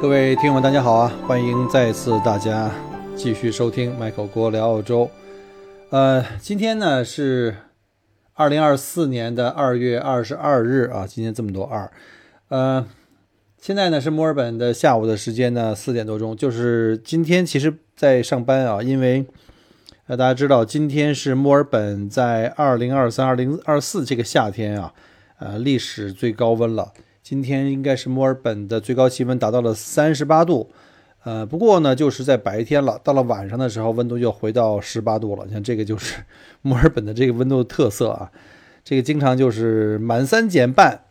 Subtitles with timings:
[0.00, 1.12] 各位听友们，大家好啊！
[1.28, 2.70] 欢迎再次大家
[3.14, 5.10] 继续收听麦口郭聊澳洲。
[5.90, 7.54] 呃，今天呢是
[8.32, 11.92] 二零二四年的二月二十二日啊，今天这么多二。
[12.48, 12.86] 呃，
[13.60, 16.34] 现在呢是墨尔本的下午的时间呢，四点多钟。
[16.34, 19.26] 就是今天其实在上班啊，因为
[20.06, 24.94] 呃大家知道，今天是墨尔本在二零二三、二零二四这个夏天啊，
[25.38, 26.90] 呃历史最高温了。
[27.30, 30.68] 今天应该是墨尔本的最高气温达到了三十八度，
[31.22, 35.46] 呃，不过呢，就是在白天了，到了晚上的时候，温度又回到十八度了。
[35.48, 36.24] 像这个就是
[36.62, 38.32] 墨尔本的这个温度的特色啊，
[38.82, 41.04] 这个经常就是满三减半，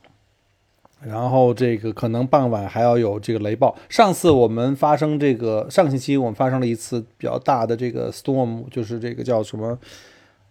[1.01, 3.73] 然后这个可能傍晚还要有这个雷暴。
[3.87, 9.79] 上次我们发生这个上星期我们发生了一次比较大的这个 storm，就是这个叫什么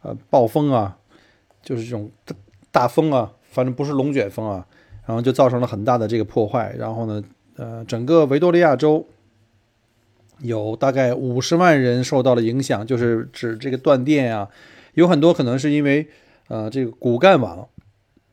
[0.00, 0.97] 呃暴风啊，
[1.62, 2.10] 就是这种
[2.72, 4.66] 大风啊，反正不是龙卷风啊。
[5.08, 7.24] 然后就造成了很大的这个破坏，然后呢，
[7.56, 9.06] 呃，整个维多利亚州
[10.40, 14.46] 有大概五十万人受到了影响，就是指这个断电啊，
[14.92, 16.06] 有很多可能是因为
[16.48, 17.66] 呃这个骨干网，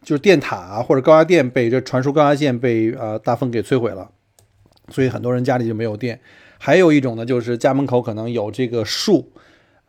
[0.04, 4.12] 就是电塔啊或者高压电被这传输高压线被呃大风给摧毁了，
[4.90, 6.20] 所以很多人家里就没有电。
[6.58, 9.32] 还有一种呢，就是家门口可能有这个树。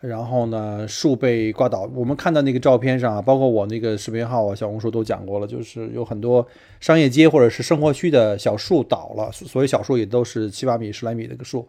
[0.07, 1.91] 然后呢，树被刮倒。
[1.95, 6.47] 我们看到那个照片上啊，包括我那个视频号啊、小红书都讲过了，就是有很多
[6.81, 11.67] 商业街或者是生活区的小树倒了，所以小树也都是七八米、十来米的一个树。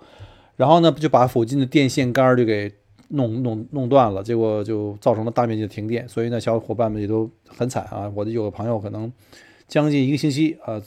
[0.55, 2.71] 然后呢，就把附近的电线杆就给
[3.09, 6.07] 弄弄弄断了，结果就造成了大面积的停电。
[6.07, 8.11] 所以呢，小伙伴们也都很惨啊。
[8.15, 9.11] 我的有个朋友可能
[9.67, 10.81] 将近一个星期啊，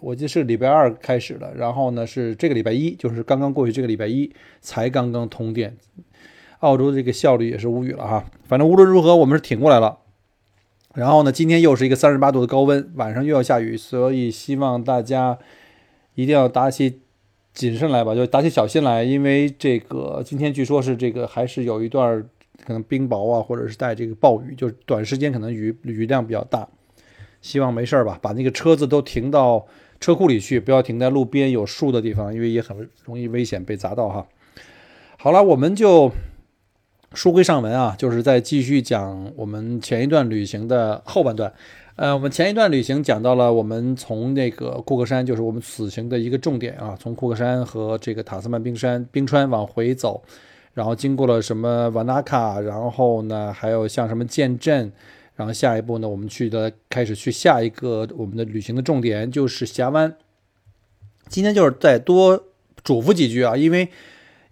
[0.00, 5.76] 我记得是礼拜二开始的，然后呢是这个礼拜一，就是刚刚过去这个礼拜一才刚刚通电。
[6.60, 9.98] 澳洲的这个效率也是无语了哈，反正无论如何我们是挺过来了。
[10.94, 15.38] 然后呢，今天又是一个三十八度的高温，晚上又要下雨，所以希望大家
[16.14, 17.00] 一定要打起
[17.54, 22.20] 谨慎来吧，就打起小心来，因为这个今天据说是这个还是有一段
[22.66, 26.68] 可能冰雹啊，或者是带这个暴雨，就是短时间可能雨雨量比较大。
[27.40, 29.64] 希望没事儿吧，把那个车子都停到
[30.00, 34.26] 车库里去，不要停在路边有树的地方，因为也很容易危险被砸到哈。
[35.16, 36.10] 好了，我们就。
[37.12, 41.52] 书归上文啊，就是在继续讲我们前一段旅行的后半段。
[41.96, 50.22] 呃，我们前一段旅行讲到了我们从那个库克山，就是我们此行的一个重点啊，从库克山和这个塔斯曼冰山冰川往回走，
[50.72, 54.92] 然后经过了什么瓦纳卡，然后呢还有像什么剑镇，
[55.34, 60.14] 然后下一步呢我们去的开始去下一个我们的旅行的重点就是峡湾。
[61.26, 62.44] 今天就是再多
[62.84, 63.88] 嘱咐几句啊，因为。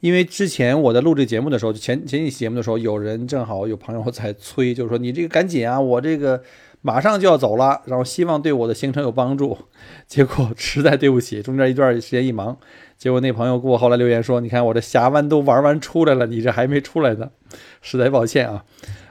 [0.01, 6.41] 因为之前我在录这节目的时候，就前前几期节目的时候，有人正好有朋友在催， 就是说你这个赶紧啊，我这个
[6.83, 9.59] 马上就要走了，然后希望对我的行程有帮助。
[10.07, 12.57] 结果实在对不起，中间一段时间一忙，
[12.97, 17.31] 结果那朋友给我后来留言说，你看我这峡湾都玩完出来了，你这还没出来呢，
[17.83, 18.65] 实在抱歉啊，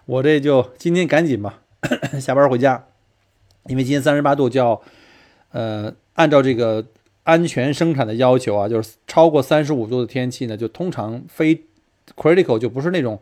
[0.05, 1.63] 我这就今天赶紧吧，
[2.21, 2.85] 下班回家，
[3.65, 4.81] 因为今天三十八度，就要
[5.51, 6.85] 呃按照这个。
[7.27, 11.61] 安全生产的要求啊，就是超过三十五度的天气呢，就通常非
[12.15, 13.19] critical 就不是那种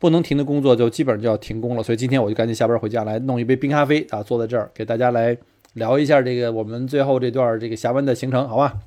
[0.00, 1.82] 不能停的工作，就基本上就要停工了。
[1.82, 5.38] 所以今天我就赶紧下班回家来弄一杯冰咖啡啊，坐在这儿给大家来
[5.74, 8.80] 聊一下这个我们最后这段这个峡湾的行程，好吧？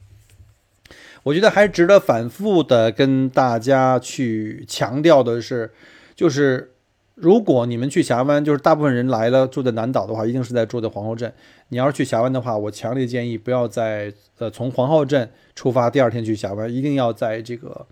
[1.23, 5.71] 我觉得还值得反复的跟大家去强调的是，
[6.13, 6.73] 就是。
[7.21, 11.31] 如果你们去峡湾，就是大部分人来了住在南岛的话，一定是在住在皇后镇。
[11.67, 17.85] 你要是去峡湾的话，我强烈建议不要在呃从皇后镇出发，第二天去峡湾，一定要在这个，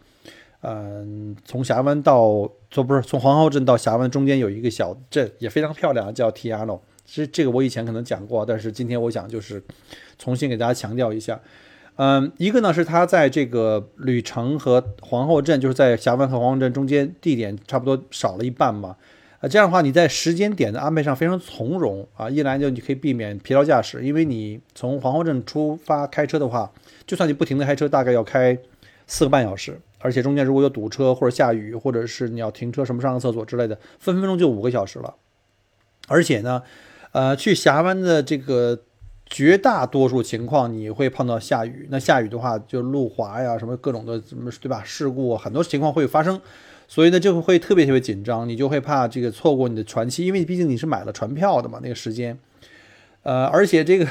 [0.61, 6.79] 嗯，从峡湾到从不是从皇后镇到峡湾中间有一个小镇，也非常漂亮，叫 Tiano。
[7.05, 9.63] 其实这个我以前可能讲过，但是今天我想就是
[10.17, 11.39] 重新给大家强调一下。
[11.97, 18.95] 嗯，一个呢是它在这个旅程和皇后镇，就是在峡湾和皇后镇中间地点差不多少了一半嘛。
[19.39, 22.27] 啊，这样的话，你在时间点的安排上非常从容啊！
[22.27, 26.71] 一来就你可以避免疲劳驾驶，因为你从皇后镇出发开车的话，
[27.05, 28.57] 就算你不停的开车，大概要开
[29.05, 35.13] 四个半小时，而且中间如果有堵车或者下雨，或者是你要停车什么上个厕所之类的，分分钟就五个小时了。
[36.07, 36.63] 而且呢，
[37.11, 38.79] 呃，去峡湾的这个
[39.27, 44.81] 绝大多数情况你会碰到下雨，那下雨的话就路滑呀，什么各种的什么对吧？
[44.83, 46.41] 事故很多情况会发生，
[46.87, 52.37] 所以呢就会特别特别紧张，你就会怕这个错过你的船期，因为毕竟你是买了船票的嘛，那个时间，
[53.23, 54.07] 呃，而且这个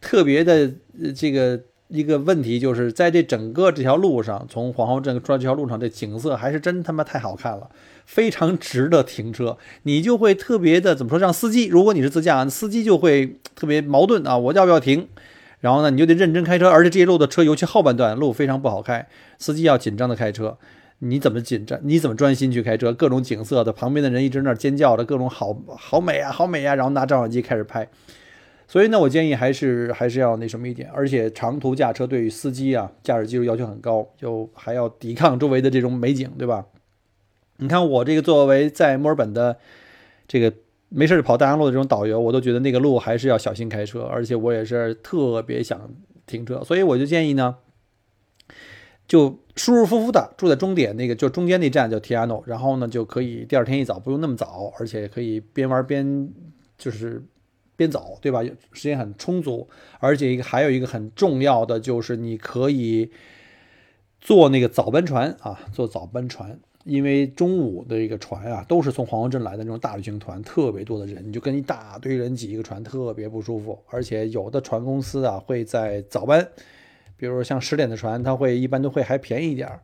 [0.00, 0.72] 特别的
[1.16, 1.60] 这个。
[1.92, 7.68] 一个问题就是在这整个这条路上，从皇后镇出来这条路上，这景色还是真他妈太好看了，
[8.06, 9.58] 非常值得停车。
[9.82, 15.08] 你就会特别的怎么说，让司机，如果你是自驾，司机就会特别矛盾啊，我要不要停？
[15.58, 19.08] 然后呢，你就得认真开车，而且这一路的车，尤其后半段路非常不好开，
[19.40, 20.56] 司机要紧张的开车。
[21.00, 21.78] 你怎么紧张？
[21.82, 22.92] 你怎么专心去开车？
[22.92, 27.88] 各种景色的，旁边的人一直那尖叫着，各种好好美啊，好美啊，然后拿照相机开始拍。
[28.68, 36.66] 所以呢，我建议还是还是要那什么一点，而且长途驾车对于司机啊，驾驶技术要求很高，就还要抵抗周围的这种美景，对吧？
[37.56, 39.56] 你看我这个作为在墨尔本的
[40.28, 40.52] 这个
[40.88, 45.90] 没事跑大洋路的这种导游，我都觉得那个路还是要小心开车，而且我也是特别想
[46.26, 47.56] 停车，所以我就建议呢，
[49.10, 56.32] 就舒舒服服的住在终点那个就中间那站叫 Tiano，然后呢就可以第二天一早不用那么早，而且可以边玩边
[56.78, 57.22] 就是。
[57.80, 58.42] 边走对吧？
[58.72, 59.66] 时间很充足，
[60.00, 63.10] 而且一个还有一个很重要的就是你可以
[64.20, 73.78] 坐那个早班船啊，坐早班船，因为中午的一个船啊都是从黄河镇来的那种大旅行团，特别多的人，你就跟一大堆人挤一个船，特别不舒服。
[73.88, 76.46] 而且有的船公司啊会在早班，
[77.20, 79.78] 比如像十点的船，它会一般都会还便宜一点儿。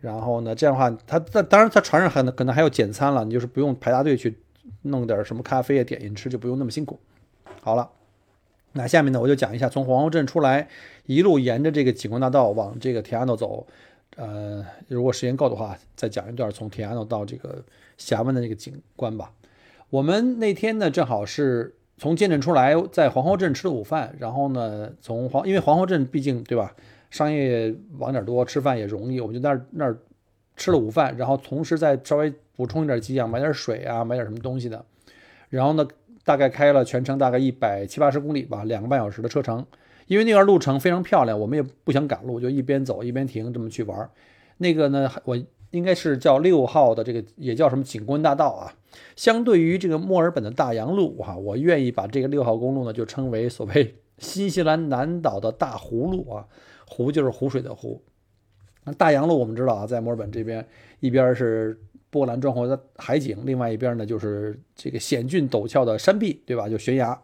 [0.00, 4.36] 然后呢，这样的话，它在当然它船上还可能还有简餐了，你就是不用排大队去
[4.82, 6.98] 弄点什么咖啡啊点心吃，就不用那么辛苦。
[7.60, 7.88] 好了，
[8.72, 10.68] 那下面呢，我就讲一下从皇后镇出来，
[11.06, 13.64] 一路沿着这个景观大道往这个铁安诺走。
[14.16, 17.64] 呃，如果时间够的话，再讲一段从铁安诺到这个
[17.96, 19.32] 峡湾的这个景观吧。
[19.88, 26.74] 我们那天呢，正好是从建镇出来，在皇后镇吃了午饭，然后呢，从皇因为皇后镇毕竟对吧，
[27.10, 29.96] 商业网点多，吃饭也容易，我们就那儿那儿
[30.56, 34.84] 吃了午饭，然后同时再稍微补充一点给养，买点水啊，买点什么东西的，
[35.48, 35.86] 然后呢。
[36.24, 39.66] 大概开了全程大概一百七八十公里吧，两个半小时的车程。
[40.06, 44.08] 因为那段路程非常漂亮，我们也不想赶路，就一边走一边停，这么去玩。
[44.58, 45.36] 那个呢，我
[45.72, 48.72] 应该是叫六号的这个，也叫什么景观大道啊。
[49.16, 56.46] 相对于这个墨尔本的大洋路哈，我愿意把这个六号公路呢就称为所谓新西兰南岛的大湖路啊。
[56.86, 58.00] 湖就是湖水的湖。
[58.84, 60.64] 那大洋路我们知道啊，在墨尔本这边
[61.00, 61.76] 一边是。
[62.12, 66.68] 波澜壮阔的海景，另外一边呢就是这个险峻陡峭的山壁，对吧？
[66.68, 67.18] 就悬崖。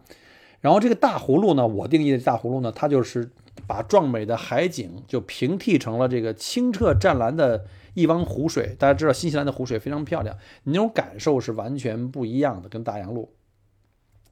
[0.62, 3.28] 然后这个大葫芦呢，我定义的大葫芦呢，它就是
[3.68, 8.74] 把壮美的海景就平替成了这个清澈湛蓝的一汪湖水。
[8.78, 13.34] 大家知道新西兰的湖水非常漂亮，那种感受是完全不一样的，跟大洋路。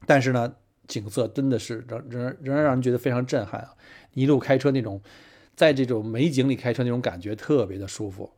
[0.05, 0.55] 但是呢，
[0.87, 3.75] 景色真的是仍仍仍然让人觉得非常震撼啊！
[4.13, 4.99] 一路开车那种，
[5.55, 8.31] 在这种美景里开车那种感觉特别的舒服。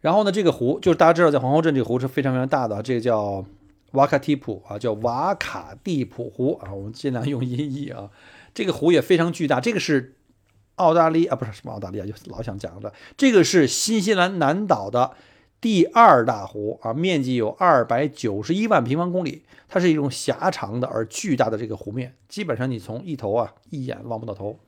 [0.00, 3.44] 然后呢，这个湖就是大家知道，在皇后镇这个湖是非常非常大的，这个叫
[3.92, 8.10] 瓦卡蒂普啊，叫瓦卡蒂普湖啊，我们尽量用音译啊。
[8.54, 10.15] 这个湖也非常巨大，这个是
[10.76, 15.12] 澳大利亚啊，不是什么澳大利亚，就老想讲的，这个是新西兰南岛的
[15.60, 24.58] 第二大湖啊，面积有二百九十一万平方公里，它是一种狭长的而巨大的这个湖面，基本上你从一头啊一眼望不到头。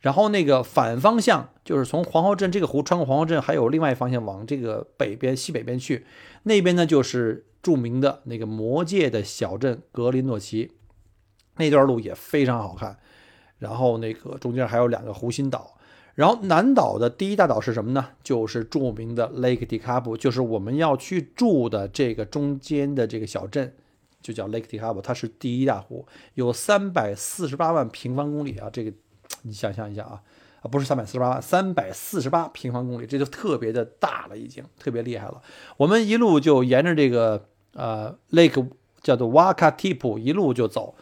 [0.00, 6.04] 然后那个反方向就是从皇后镇这个湖穿过皇后镇，还有另外一方向往这个北边西北边去，
[6.42, 10.72] 那边呢就是著名的那个魔界的小镇格林诺奇，
[11.58, 12.98] 那段路也非常好看。
[13.62, 15.74] 然后那个中间还有两个湖心岛。
[16.14, 18.08] 然后南岛的第一大岛是什么呢？
[18.24, 23.72] 就是著名的 Lake d i c a b 就是我们要去住的这个中间的这个小镇，
[24.20, 28.92] 就叫 Lake d i c a b 它是第一大湖，有三百四十八万平方公里啊，这个。
[29.44, 30.22] 你想象一下啊，
[30.60, 35.42] 啊不是三百四十八万，三百四十八平方公里，这就特别的大了，已经特别厉害了。
[35.78, 38.68] 我们一路就沿着这个呃 lake
[39.00, 40.94] 叫做 Waka Tip 一路就走，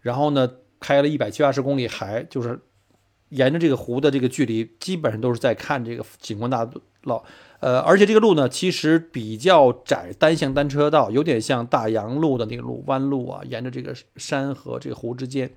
[0.00, 0.50] 然后呢
[0.84, 2.60] 开了一百七八十公里，还就是
[3.30, 7.24] 沿着这个湖的这个距离，基本上都是在看这个景观大道。
[7.60, 15.50] 呃，而且这个路呢其实比较窄，单向单车道，有点像大洋路的那个路，弯路啊，沿着这个山和这个湖之间。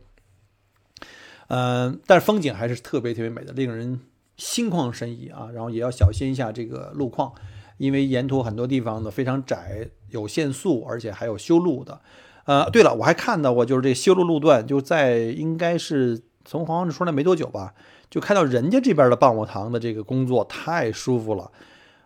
[1.50, 4.00] 嗯，但是风景还是特别特别美的，令人
[4.38, 5.50] 心旷神怡啊。
[5.53, 7.34] 然后也要小心一下这个路况，
[7.77, 12.00] 因为沿途很多地方呢非常窄，有限速，而且还有修路的。
[12.47, 17.73] 呃，对了，我还看到过，就是这修路路段就在应该是从黄河出来没多久吧，
[18.09, 21.51] 就看到人家这边的棒棒糖的这个工作太舒服了。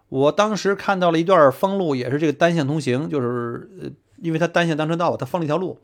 [0.10, 5.78] 我当时看到了一段封路，也是这个单向通行，就是呃，因为它单向单车道，它封了一条路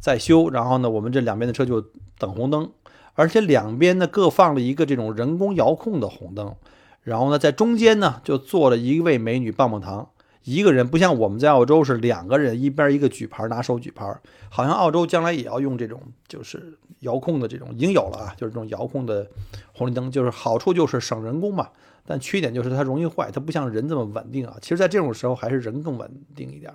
[0.00, 1.80] 在修，然后呢，我们这两边的车就
[2.18, 2.68] 等红灯。
[3.14, 6.56] 而且两边呢各放了一个这种人工遥控的红灯，
[7.02, 10.08] 然后呢在中间呢就坐了一位美女棒棒糖。
[10.44, 14.18] 一个人不像我们在澳洲是两个人一边一个举牌拿手举牌，
[14.48, 19.30] 好像澳洲将来也要用这种就是遥控的这种已经有了啊，就是这种遥控的
[19.74, 21.68] 红绿灯，就是好处就是省人工嘛，
[22.06, 24.56] 但缺点就是它容易坏，它不像人这么稳定啊。
[24.62, 26.72] 其实，在这种时候还是人更稳定一点。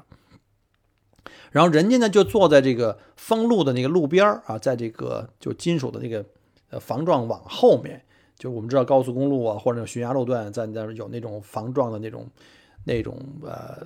[1.51, 6.23] 然后人家呢就坐在这个封路的那个路边啊，在这个就金属的那个
[6.69, 8.03] 呃防撞网后面，
[8.37, 12.27] 就我们知道高速公路啊或者悬崖路段在那有那种防撞的那种。
[12.85, 13.85] 那种呃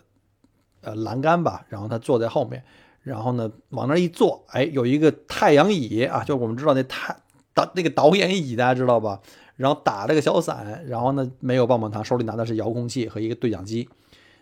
[0.81, 2.63] 呃栏杆吧，然后他坐在后面，
[3.01, 7.15] 然后呢往那一坐，哎，有一个太阳椅啊，就我们知道那太
[7.53, 9.19] 导那个导演椅，大家知道吧？
[9.55, 13.89] 然后打了个小伞，然后呢没有棒棒糖，手里拿的是遥控器和一个对讲机，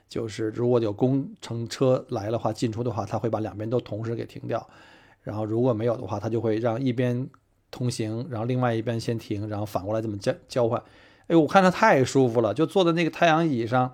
[0.07, 4.67] 就是如果有工程车来的话进出的话，他会把两边都同时给停掉，
[5.23, 7.27] 然后如果没有的话，他就会让一边
[7.71, 10.81] 通行，然后另外一边先停，然后反过来这么交交换。
[11.27, 13.91] 哎，我看他太舒服了，就坐在那个太阳椅上。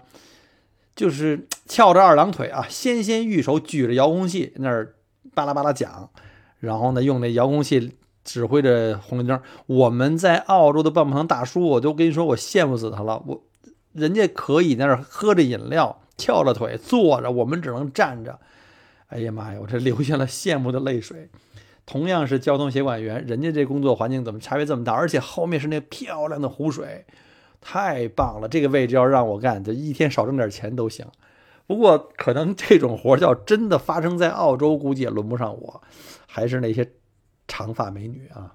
[0.96, 4.96] 就是翘着二郎腿啊，纤纤玉手举着遥控器那儿
[5.34, 6.10] 巴拉巴拉讲，
[6.60, 9.42] 然后呢用那遥控器指挥着红绿灯。
[9.66, 13.24] 我们在澳洲的棒棒糖大叔，我都跟你说，我羡慕死他了。
[13.26, 13.44] 我
[13.92, 18.40] 人家可以在那儿喝着饮料，翘着腿坐着，我们只能站着。
[19.08, 21.30] 哎呀妈呀，我这流下了羡慕的泪水。
[21.86, 24.94] 同样是交通协管员，人家这工作环境怎么差别这么大？
[24.94, 27.06] 而且后面是那漂亮的湖水。
[27.63, 28.48] 太棒了！
[28.50, 31.05] 这个位置要让我干，就一天少挣点钱都行。
[31.65, 35.82] 不过可能这种活要真的发生在澳洲，估计也轮不上我。
[36.27, 36.91] 还是那些
[37.48, 38.53] 长发美女啊，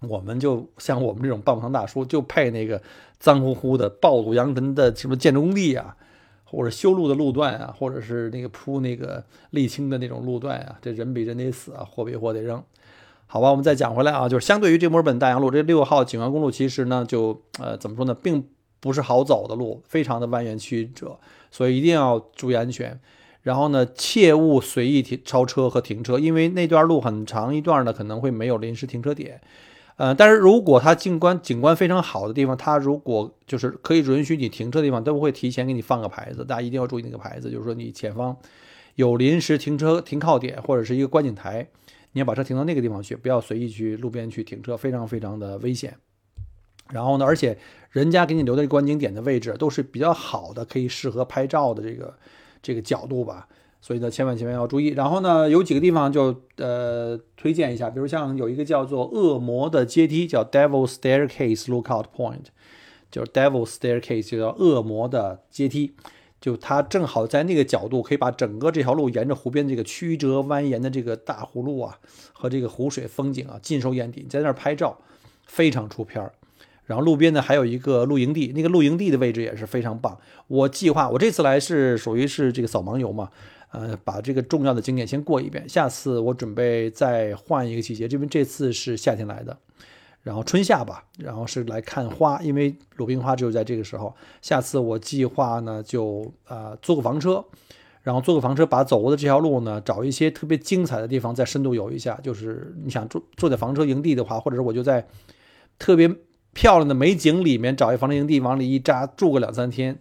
[0.00, 2.82] 我们就像我们这种棒棒糖大叔，就配那个
[3.20, 5.96] 脏乎乎的暴露扬尘的什么建筑工地啊，
[6.44, 12.60] 或者修路的路段啊，或者是那个铺那个沥青的那种路段啊，这人比人得死啊，货比货得扔。
[13.32, 18.44] 好吧，我们再讲回来啊，就是相对于这墨尔本大洋路，这六号景观公路其实呢，就呃怎么说呢，并
[18.80, 21.16] 不是好走的路，非常的蜿蜒曲折，
[21.48, 22.98] 所以一定要注意安全。
[23.42, 29.40] 然后呢，切勿随意停超车和停车，因为那段路很长一段呢，可能会没有临时停车点。
[29.94, 38.36] 呃，但是如果它景观景观非常好的地方，它如果就是可以允许你停车的地方，都会提前给你放个牌子，大家一定要注意那个牌子，就是说你前方
[38.96, 41.68] 有临时停车停靠点或者是一个观景台。
[42.12, 45.96] 你要把车停到那个地方去，不要随意去路边去停车，非常非常的危险。
[46.90, 47.56] 然后呢，而且
[47.90, 52.18] 人家给你留的观景点的位置都是比较好的，可以适合拍照的这个
[52.60, 53.46] 这个角度吧。
[53.80, 54.88] 所以呢，千万千万要注意。
[54.88, 62.46] 然后呢，有几个地方就呃推荐一下，比如像有一个叫做恶魔的阶梯，叫 Devil Staircase Lookout Point，
[63.10, 65.94] 就是 Devil Staircase 就叫恶魔的阶梯。
[66.40, 71.98] 就它正好在那个角度，可以把整个这条路沿着湖边这个曲折蜿蜒的这个大湖路啊，
[72.32, 74.26] 和这个湖水风景啊尽收眼底。
[74.28, 74.98] 在那儿拍照
[75.44, 76.32] 非常出片儿。
[76.86, 80.18] 然后路边呢还有一个露营地，那个露营地的位置也是非常棒。
[80.48, 83.30] 我计划我这次来是属于是这个扫盲游嘛，
[83.70, 85.68] 呃，把这个重要的景点先过一遍。
[85.68, 89.56] 下次我准备再换一个季节，因为这次是夏天来的。
[90.22, 94.14] 然后春夏吧，然后是来看花，因为鲁冰花只有在这个时候。
[94.42, 97.42] 下次我计划呢，就呃租个房车，
[98.02, 102.20] 然后租个房车，把走过的这条路呢，找一些特别精彩的地方再深度游一下。
[102.22, 105.08] 就是你想坐坐在房车营地的话，或者是我就在
[105.78, 106.06] 特别
[106.52, 109.98] 漂亮的美景里面找一房车营地，往里一扎住个两三天，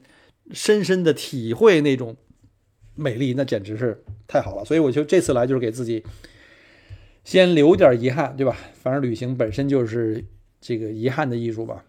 [0.52, 2.18] 深深的体会那种
[2.96, 4.66] 美丽，那简直是太好了。
[4.66, 6.04] 所以我就这次来就是给自己。
[7.30, 8.58] 先留点遗憾，对吧？
[8.74, 10.26] 反正旅行本身就是
[10.60, 11.86] 这个遗憾的艺术吧。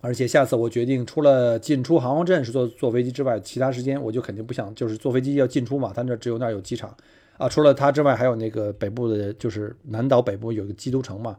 [0.00, 5.92] 而且下次我决定，除了进出航空镇是坐坐飞机之外，其他时间我就肯定不想，就是坐飞机要进出嘛。
[5.94, 6.96] 他那只有那儿有机场
[7.36, 7.46] 啊。
[7.46, 11.36] 除了它之外，还有那个北部的，就是南岛北部有个基督城嘛。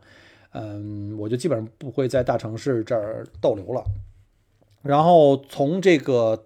[0.52, 3.84] 嗯，我就基本上不会在大城市这儿逗留了。
[4.84, 6.46] 然后从这个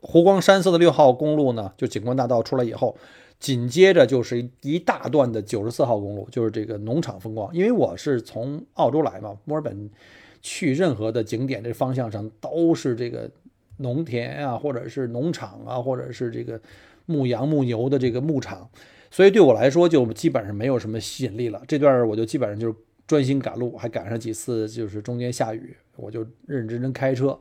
[0.00, 2.96] 湖光山色的六号公路呢，就景观大道出来以后。
[3.38, 7.54] 紧接着就是一大段的九十四号公路，就是这个农场风光。
[7.54, 9.88] 因为我是从澳洲来嘛，墨尔本
[10.42, 13.30] 去任何的景点这方向上都是这个
[13.78, 16.60] 农田啊，或者是农场啊，或者是这个
[17.06, 18.68] 牧羊牧牛的这个牧场，
[19.10, 21.62] 所以对我来说就基本上没有什么吸引力了。
[21.68, 22.74] 这段我就基本上就是
[23.06, 27.38] 专心赶路，还赶上几次就是中间下雨，我就认认真真开车。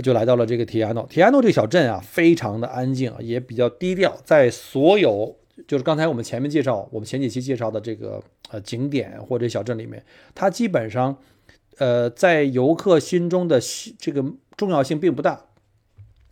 [0.00, 4.16] 就来到了这个提亚诺，提亚诺这个小镇啊，非常的安静，也比较低调。
[4.24, 5.36] 在所有
[5.68, 10.02] 就是刚才我们前面介绍，我们前几期介绍的这个呃景点或者小镇里面，
[10.34, 11.18] 它基本上
[11.76, 13.60] 呃在游客心中的
[13.98, 14.24] 这个
[14.56, 15.44] 重要性并不大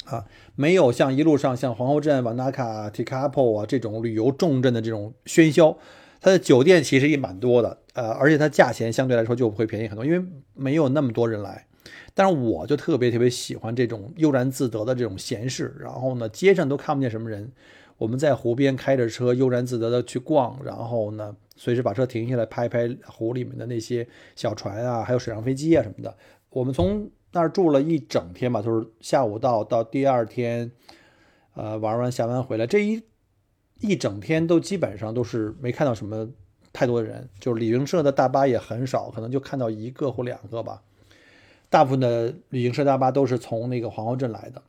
[0.04, 0.24] 啊，
[0.56, 5.76] 没有像一路上像皇后镇、瓦纳卡、提卡普啊这种旅游重镇的这种喧嚣。
[6.22, 10.22] 它的酒店其实也蛮多的，呃，而且它价钱相对来说就会便宜很多，因为
[10.54, 11.66] 没有那么多人来。
[12.14, 17.50] 但是我就特别特别喜欢这种悠然自得的这种闲适，然后呢，街上都看不见什么人，
[17.98, 26.16] 我们在湖边开着车悠然自得的去逛，然后呢，随时把车停下来拍拍湖里面的那些小船啊，还有水上飞机啊什么的。
[26.50, 30.70] 我们从那儿住了一整天吧，就是下午到到第二天，
[31.54, 33.02] 呃，玩完下班回来，这一
[33.80, 36.28] 一整天都基本上都是没看到什么
[36.72, 40.82] 太多的人，就是旅行社的大巴也很少，可能就看到一个或两个吧。
[41.70, 44.60] 大部分的旅行社大巴都是从那个皇后镇来的。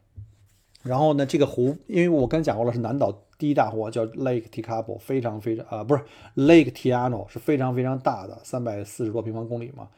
[0.84, 6.03] 然后呢，这个湖，因为我刚才讲过了，是南岛第一大湖，叫 Lake Tikapo，非常非常啊，不是
[6.36, 9.89] Lake Tiano，是非常非常大的，三百四十多平方公里嘛。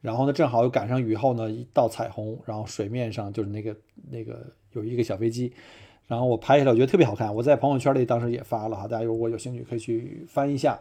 [0.00, 3.76] 然后呢，正好又赶上雨后呢，一道彩虹，然后水面上就是那个
[4.10, 5.52] 那个有一个小飞机，
[6.06, 7.34] 然后我拍下来，我觉得特别好看。
[7.34, 10.78] 我在朋友圈里当时也发了哈，大家如果有兴趣可以去翻一下。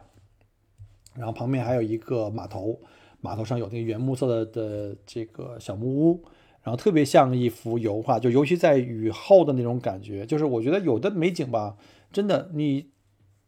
[1.15, 2.79] 然后旁边还有一个码头，
[3.21, 6.24] 码头上有那个原木色的的这个小木屋，
[6.63, 11.77] 然后特别像一幅油画，就尤其在雨后的那种感觉，就是我觉得有的美景吧，
[12.12, 12.89] 真的你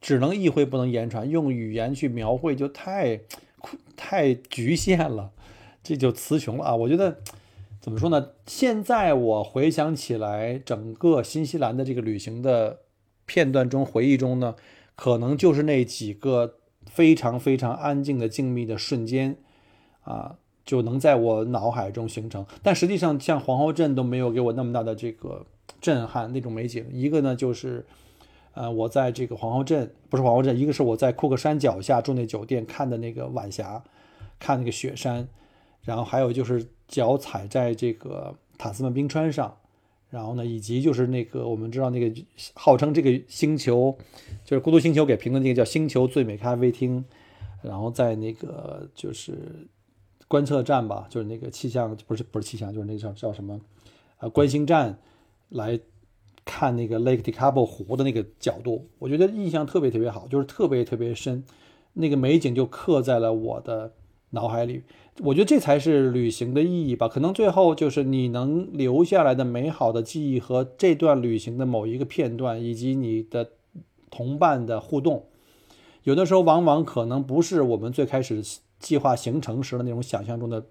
[0.01, 3.21] 只能意会不能言传，用语言去描绘就太
[3.95, 5.31] 太局限了。
[5.81, 6.75] 这就词穷了啊！
[6.75, 7.19] 我觉得
[7.79, 8.31] 怎么说呢？
[8.45, 12.79] 现在我回想起来，整个新西兰的这个旅行的
[13.25, 14.55] 片段中，回忆中呢，
[14.95, 19.37] 可能就是那几个非常非常安静的静谧的瞬间
[20.03, 22.45] 啊，就能在我脑海中形成。
[22.61, 25.45] 但实际上，像皇后镇都没有给我那么大的这个
[25.81, 26.85] 震撼那种美景。
[26.91, 27.85] 一个呢，就是
[28.53, 33.83] 呃，我在这个皇后镇，不是皇后镇，一个是我在库克山脚下住那酒店看的那个晚霞，
[34.39, 35.27] 看那个雪山。
[35.83, 39.57] 然后还有就是脚踩在这个塔斯曼冰川上，
[40.09, 42.21] 然后呢，以及就是那个我们知道那个
[42.53, 43.97] 号称这个星球
[44.43, 47.03] 就是孤独星球给评的那个叫星球最美咖啡厅，
[47.61, 49.67] 然后在那个就是
[50.29, 53.59] 观测站吧，就是那个气象不是不是气象，就是那叫叫什么
[54.19, 54.97] 呃观星站
[55.49, 55.77] 来
[56.45, 61.43] 看那个 Lake Tikapo 湖的那个角度，我觉得印象特别特别好，就是特别特别深，
[61.95, 63.91] 那个美景就刻在了我的。
[64.31, 64.83] 脑海里，
[65.23, 67.07] 我觉得这才是旅行的意义吧。
[67.07, 73.53] 可能最后就是你能留下来的美好的记忆和这段旅行的某一个片段，以及你的
[74.11, 75.25] 同伴的互动。
[76.03, 78.43] 有的时候，往往可能不是我们最开始
[78.79, 80.65] 计划行程时的那种想象中的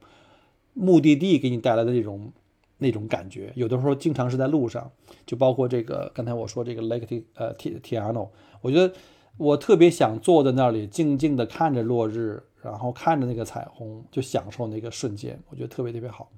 [0.75, 2.33] 目的地给你带来的那种
[2.79, 3.53] 那种感觉。
[3.55, 4.91] 有的时候，经常是在路上，
[5.27, 8.29] 就包括这个刚才我说这个 Lake T 呃 T Tiano，
[8.61, 8.95] 我觉得
[9.37, 12.43] 我特别想坐在那里，静静的看着落日。
[12.61, 16.29] 然后看着那个彩虹，就享受那个瞬间，我觉得特别特别好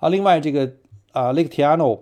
[0.00, 0.08] 啊。
[0.08, 0.68] 另外，这个
[1.12, 2.00] 啊，Lake Tiano，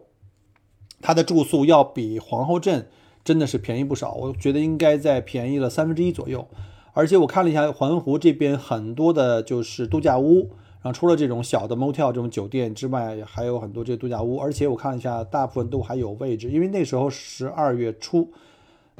[1.03, 2.89] 它的住宿要比皇后镇
[3.29, 6.49] 真的是便宜不少，我觉得应该在便宜了三分之一左右。
[6.95, 10.49] 而且我看了一下环湖这边很多的就是度假屋，
[10.81, 14.39] 然后除了这种小的 motel 这种酒店之外，还有很多这度假屋。
[14.39, 18.31] 而且我看了一下，大部分都还有位置，因为那时候十二月初，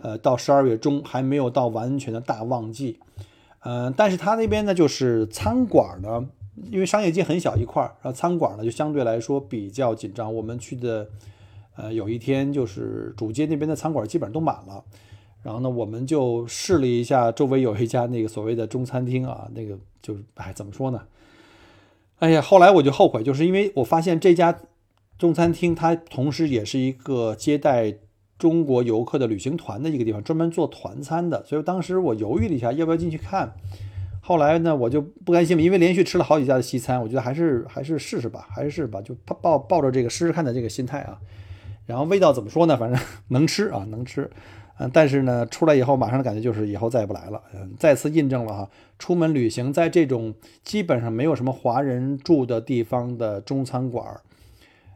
[0.03, 2.99] 呃，到十二月中还没有到完全的大旺季。
[3.61, 6.27] 嗯，但是他那边呢，就是餐馆呢，
[6.71, 10.33] 因为商业街很小一块儿，然后餐馆呢就相对来说比较紧张。
[10.35, 11.09] 我们去的，
[11.79, 14.85] 呃，有一天就是主街那边的餐馆基本上都满了，
[15.43, 21.03] 然后呢，我们就试了一下周围有一家那个所谓的中餐厅啊，那个就是哎怎么说呢？
[22.19, 24.59] 哎呀，后来我就后悔，就是因为我发现这家
[25.17, 27.99] 中餐厅它同时也是一个接待。
[28.39, 33.53] 中国游客的旅行团的一个地方，专门做团餐的，所以当时我犹豫了一下，要不要进去看。
[34.21, 39.13] 后来呢，我就不甘心嘛，因为连续吃了好几家的西餐，我觉得还是还是试试吧，还是试吧，就
[39.43, 41.19] 抱抱着这个试试看的这个心态啊。
[41.89, 42.77] 然后味道怎么说呢？
[42.77, 44.31] 反正 能吃啊，能吃。
[44.79, 47.43] 嗯，但是呢，出来以后马上的感觉就是以后再也不来了。
[47.55, 54.21] 嗯，再次印证了哈，出门旅行在这种基本上没有什么华人住的地方的中餐馆，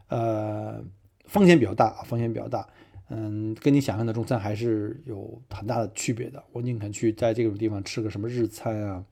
[0.07, 0.81] 呃，
[1.25, 2.65] 风险比较大，风险比较大。
[3.09, 6.41] 嗯，跟你想象的中餐还是有很大的区别的。
[6.53, 9.03] 我宁肯去在这种地方吃个什么日餐啊，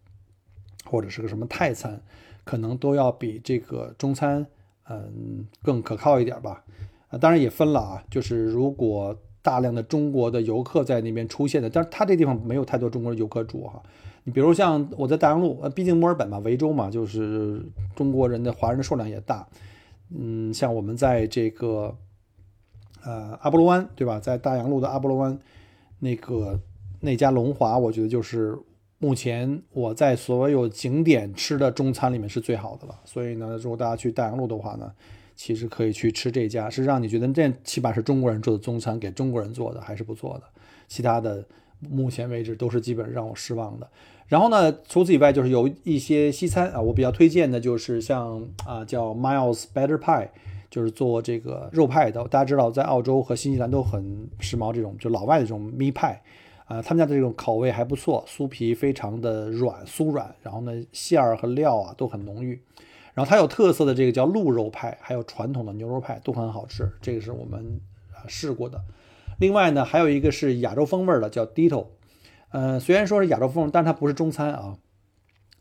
[0.86, 2.02] 或者是个什么泰餐，
[2.46, 4.48] 可能都要比这个中餐，
[4.88, 6.64] 嗯，更可靠一点吧。
[7.12, 13.84] 啊，当然也分了啊，就是如果大量的中国的游客在那边出现的，但是他这地方没有太多中国游客住哈。
[14.24, 17.64] 你比如像我在大洋路，呃，毕竟墨尔本嘛，维州嘛，就是
[17.96, 19.48] 中国人的华人的数量也大。
[20.10, 21.96] 嗯，像我们在这个。
[23.04, 24.20] 呃，阿波罗湾对吧？
[24.20, 25.36] 在大洋路的阿波罗湾，
[25.98, 26.60] 那个
[27.00, 28.56] 那家龙华，我觉得就是
[29.00, 32.96] 目前我在所有景点吃的中餐里面是最好的了。
[33.04, 34.94] 所以呢，如果大家去大洋路的话呢，
[35.44, 40.44] 其实可以去吃这家，是让你觉得这起码是中国人做的中餐，给中国人做的还是不错的。
[40.88, 41.44] 其他的
[41.80, 43.90] 目前为止都是基本让我失望的。
[44.28, 50.30] 然后呢，除此以外就是有一些西餐啊，我比较推荐的就是像啊叫 Miles Better Pie，
[50.70, 52.24] 就是做这个肉派的。
[52.26, 56.22] 大家知道在澳洲和新西兰都很时髦这种就老外的这种米派
[56.66, 62.62] 啊，他们家的这种口味还不错，酥皮非常的软酥软，然后呢馅儿和料啊都很浓郁。
[63.14, 67.80] 然后它有特色的这个叫鹿肉派，还有传统的牛肉派都很好吃，这个是我们
[68.14, 68.82] 啊试过的。
[69.40, 71.88] 另外呢，还有一个是亚洲风味的，叫 Ditto。
[72.52, 74.78] 呃，虽然说是亚洲风，但是它不是中餐啊。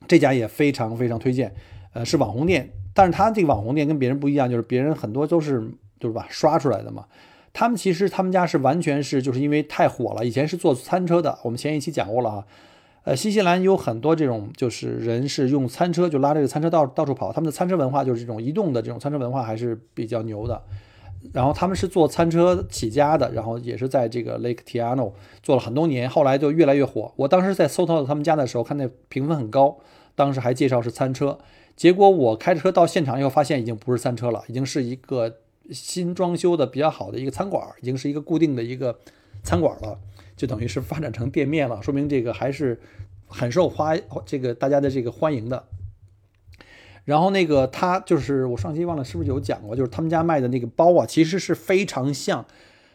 [0.08, 1.54] 这家也非常非常推荐，
[1.92, 7.06] 呃，是网红店，但是它这个网红店跟别人不一样，就是别人很多都是就是吧刷出来的嘛。
[7.52, 12.46] 他们其实他们家是完全是就是因为太火了，以前是做餐车的，我们前一期讲过了啊。
[13.04, 20.62] 呃，新西兰有很多这种就是人是用餐车就拉这个餐车到到处跑，他们的餐车文化就是这种移动的这种餐车文化还是比较牛的。
[21.32, 27.12] 然后他们是做餐车起家的，然后也是在这个 Lake Tiano 做了很多年，后来就越来越火。
[27.16, 29.78] 我当时在搜到他们家的时候，看那评分很高，
[30.14, 31.38] 当时还介绍是餐车。
[31.76, 35.36] 结果我开车到现场以后，发现已经不是餐车了，已经是一个
[35.70, 38.98] 新装修的比较好的一个餐馆，已经是一个固定的一个
[39.42, 39.98] 餐馆了，
[40.40, 42.81] 就等于是发展成店面了，说明这个还是
[43.26, 45.66] 很受欢这个大家的这个欢迎的。
[47.05, 52.46] 然后那个他就是我上期忘了是不是有讲过，就是他们家卖的那个包啊，其实是非常像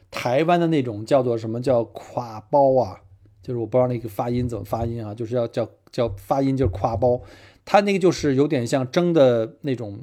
[0.10, 3.02] 台湾的那种叫做什么叫垮包啊，
[3.44, 7.22] 就是我不知道那个发音怎么发音啊，就是要叫叫发音就是垮包，
[7.64, 10.00] 它那个就是有点像蒸的那种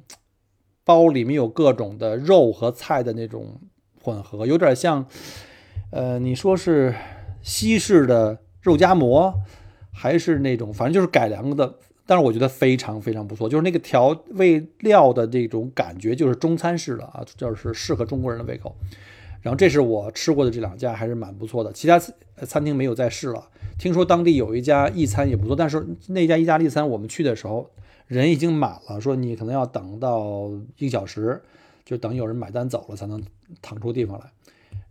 [0.85, 3.61] 包，里面有各种的肉和菜的那种
[4.01, 5.05] 混合，有点像
[5.91, 6.95] 呃你说是
[7.43, 9.35] 西式的肉夹馍，
[9.93, 11.75] 还是那种反正就是改良的。
[12.05, 18.75] 但是我觉得非常非常不错，就是那个调味料的这种感觉，就是中餐式的啊，就是适合中国人的胃口。
[19.41, 21.73] 然后这是我吃过的这两家，还是蛮不错的。
[21.73, 21.99] 其他
[22.45, 23.49] 餐厅没有再试了。
[23.79, 27.71] 听说当地有一家意餐也不错，但是那家意大利餐我们去的时候
[28.09, 31.41] 人已经满了，说你可能要等到一小时，
[31.85, 33.23] 就等有人买单走了才能
[33.63, 34.27] 腾出地方来。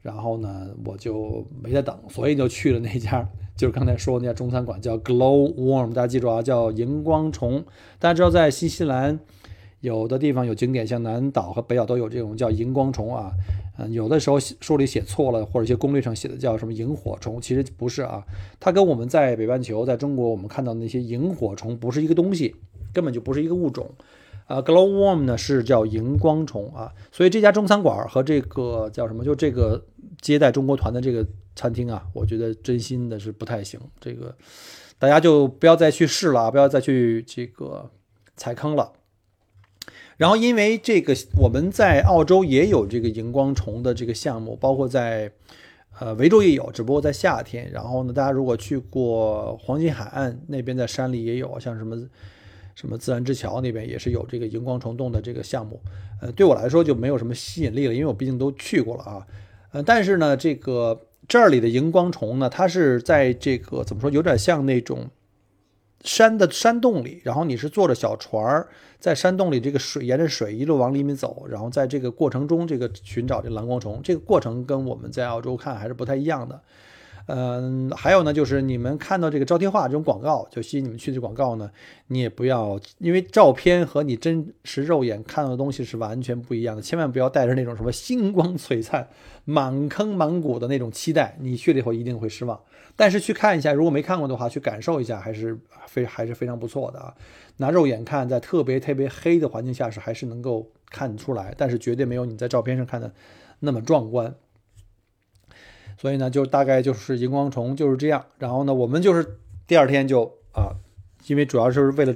[0.01, 3.27] 然后呢，我就没再等，所以就去了那家。
[3.55, 7.63] 就是刚才说那家中餐馆叫 Glow Worm，大家记住啊，叫荧光虫。
[7.99, 9.19] 大家知道在新西兰
[9.81, 13.31] 有的地方有景点，像南岛和北岛都有这种叫荧光虫啊。
[13.77, 18.23] 嗯，有的时候书里写错了，或者一些攻略上写的叫什么萤火虫，其实不是啊。
[18.59, 22.55] 它跟我们在北半球，在中国我们看到那些萤火虫不是一个东西，
[22.91, 23.91] 根本就不是一个物种。
[24.47, 26.91] 啊，Glow Worm 呢是叫荧光虫啊。
[27.11, 29.85] 所以这家中餐馆和这个叫什么，就这个
[30.21, 31.27] 接待中国团的这个。
[31.53, 34.33] 餐厅啊，我觉得真心的是不太行，这个
[34.97, 37.91] 大家就不要再去试了啊，不要再去这个
[38.37, 38.93] 踩坑了。
[40.15, 45.29] 然后因为这个我们在澳洲也有这个荧光虫的这个项目，包括在
[45.99, 47.69] 呃维州也有，只不过在夏天。
[47.69, 51.97] 然后呢，大家如果去过黄金海岸那边，在山里也有，像什么
[52.75, 55.81] 什么自然之桥那边也是有这个荧光虫洞的这个项目。
[56.21, 59.27] 呃，对我来说就没有什么吸引力了，因为我毕竟都去过了啊。
[59.71, 61.01] 呃，但是呢，这个。
[61.27, 65.09] 这里的荧光虫呢，它是在这个怎么说，有点像那种
[66.03, 68.67] 山的山洞里，然后你是坐着小船儿
[68.99, 76.61] 在山洞里，这个水沿着水一路往里面走，然后在这个过程中，这个寻找这蓝光虫，这个过程跟我们在澳洲看还是不太一样的。
[77.33, 81.71] 嗯，还有呢，就是你们看到这个招贴画这种广告，就吸引你们去的广告呢，
[82.07, 89.07] 你也不要，因为照片和你真实肉眼看到的东西是完全不一样的，千万不要带着那种什么星光璀璨、
[89.45, 92.59] 满坑满谷的那种期待，你去了以后一定会失望。
[92.97, 97.13] 但是去看一下，如果没看过的话，去感受一下，还是非还是非常不错的啊。
[97.57, 103.09] 拿肉眼看，在特别特别黑的环境下是还是能够看出来，但是绝对没有你在照片上看的
[103.61, 104.35] 那么壮观。
[106.01, 108.25] 所以呢，就大概就是荧光虫就是这样。
[108.39, 109.37] 然后呢，我们就是
[109.67, 110.73] 第二天就啊，
[111.27, 112.15] 因为主要就是为了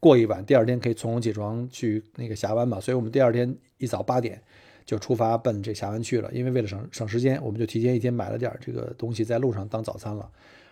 [0.00, 2.80] 过一晚，第二天可以从容起床去那个峡湾嘛。
[2.80, 4.40] 所以我们第二天一早八点
[4.86, 6.30] 就出发奔这峡湾去了。
[6.32, 10.26] 因为为了省省时间，我们就提前一天买了点这个东西在路上当早餐了。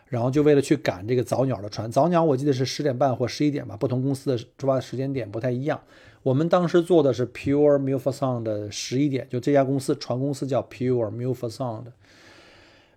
[0.07, 5.79] 然后就为了去赶这个早鸟的船，早鸟我记得是十点半或十一点吧，不同公司的出发的时间点不太一样。
[6.23, 11.85] 我们当时坐的是 Pure Milford Sound 的十一点，就这家公司船公司叫 Pure Milford Sound。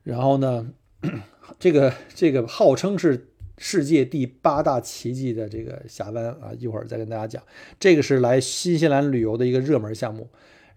[0.09, 0.65] 然后呢，
[1.59, 3.27] 这个这个号称是
[3.59, 7.43] 世界第八大奇迹的这个峡湾啊，一会儿再跟大家讲。
[7.79, 10.27] 这个是来新西兰旅游的一个热门项目。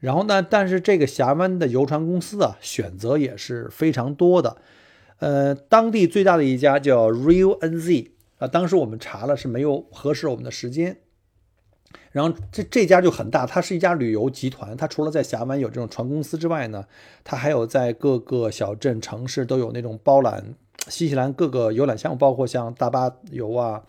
[0.01, 4.59] 然后呢，但是这个峡湾的游船公司啊，选择也是非常多的。
[5.19, 10.99] 呃，当地最大的一家叫 Real NZ 啊，当时我们查了是没有合适我们的时间。
[12.11, 14.77] 然后这这家就很大，它是一家旅游集团。
[14.77, 16.87] 它除了在峡湾有这种船公司之外呢，
[17.25, 20.55] 它还有在各个小镇城市都有那种包揽
[20.89, 23.83] 新西兰各个游览项目，包括像大巴游啊，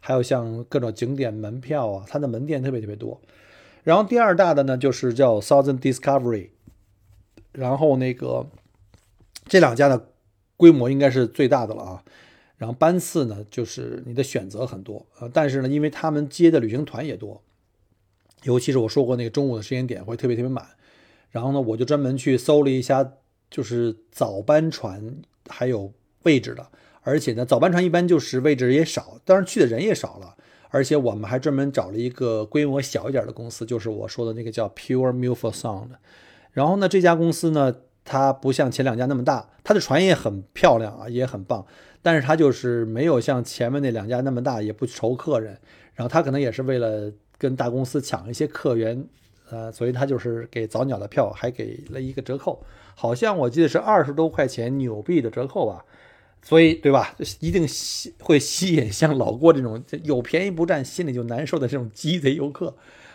[0.00, 3.20] 还有像各种景点门票啊，它的门店特别特别多。
[3.84, 6.48] 然后第二大的呢，就是叫 Southern Discovery，
[7.52, 8.46] 然后那个
[9.46, 10.08] 这两家的
[10.56, 12.02] 规模应该是最大的了啊。
[12.56, 17.40] 然后班次呢，就是你的选择很多，呃，但是呢，因为他们接的旅行团也多，
[18.48, 20.66] 尤其是我说过那个中午的时间点会特别特别满。
[21.30, 23.12] 然后呢，我就专门去搜了一下，
[23.50, 26.66] 就是早班船还有位置的，
[27.02, 30.34] 而且呢，早班船一般就是位置也少，当然去的人也少了。
[30.70, 35.90] 而且我们还专门找了一个规模小一点的公司，就是我说的那个叫 Pure m u f o Sound。
[36.52, 41.66] 然后呢，这家公司呢，它不像前两家那么大，它的船也很漂亮啊，也很棒。
[42.00, 45.58] 但是它就是没有像前面那两家那么大，也不愁客人。
[45.94, 49.06] 然后它可能也是为了跟大公司抢一些客源，
[49.48, 52.62] 呃，所以他就是给早鸟的票还给了一个折扣，
[52.94, 55.84] 好像我记得是二十多块钱纽币的折扣吧。
[56.40, 57.16] 所以，对吧？
[57.40, 62.72] 一定吸会吸引像老郭这种有便宜不占、心里就难受的这种鸡贼游客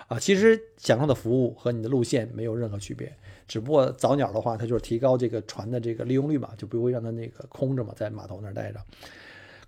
[0.10, 0.20] 啊。
[0.20, 3.12] 其实享受的服务和你的路线没有任何区别，
[3.48, 8.80] 只不过早鸟的话，它就是提高这个船的这个利用率嘛，就不会让它那个空着嘛，在码头那儿待着。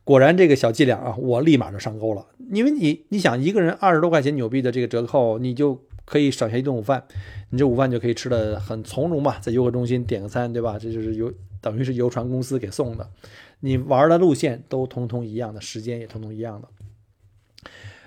[0.06, 2.26] 果然，这个小伎俩啊，我立马就上钩了。
[2.52, 7.04] 因为你，你想一个人二十多块钱纽币的这个折扣，你就可以省下一顿午饭，
[7.50, 10.78] 你这午饭就可以吃的很从容嘛，在游客中心点个餐，对吧？
[10.78, 13.10] 这就是游，等于是游船公司给送的。
[13.62, 16.68] 你玩的路线都通通一样的，时间也通通一样的。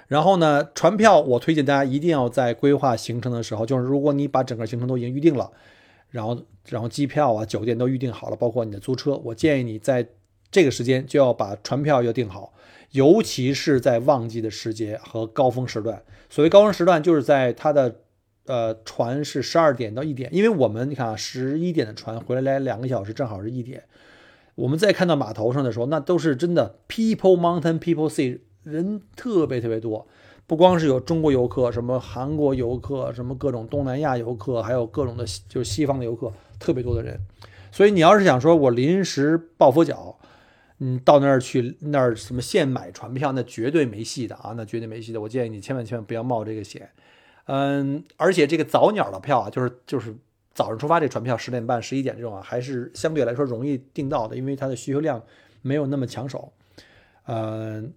[0.06, 5.50] 然后呢，船票我推荐大家一定要在规划行程的时候，就是如果你把整个行程都已经预定了，
[6.10, 10.06] 然后然后机票啊、酒店都预定好了，包括你的租车，我建议你在
[10.50, 12.52] 这个时间就要把船票要订好，
[12.92, 16.02] 尤其是在旺季的时节和高峰时段。
[16.30, 17.96] 所谓高峰时段，就是在它的
[18.46, 23.82] 呃船是十二点到一点，因为我们你看啊，十一点的船回来两个小时，正好是一点。
[24.54, 30.06] 我们再看到码头上的时候，那都是真的 people mountain people sea，人特别特别多。
[30.46, 37.20] 不光是有中国游客，什么韩国游客，什么各种东南亚游客，还有各种的，就是西方的游客，特别多的人。
[37.70, 40.18] 所以你要是想说我临时抱佛脚，
[40.78, 45.20] 嗯，到那儿去那儿什么现买船票，那绝对没戏的啊，那绝对没戏的。
[45.20, 46.90] 我建议你千万千万不要冒这个险。
[47.46, 50.14] 嗯，而且这个早鸟的票啊，就是就是。
[50.54, 55.22] 早上出发这船票十点半、十一点这种啊，还是相对来说容易订到的，因为它的需求量
[55.62, 56.52] 没有那么抢手。
[57.26, 57.92] 嗯，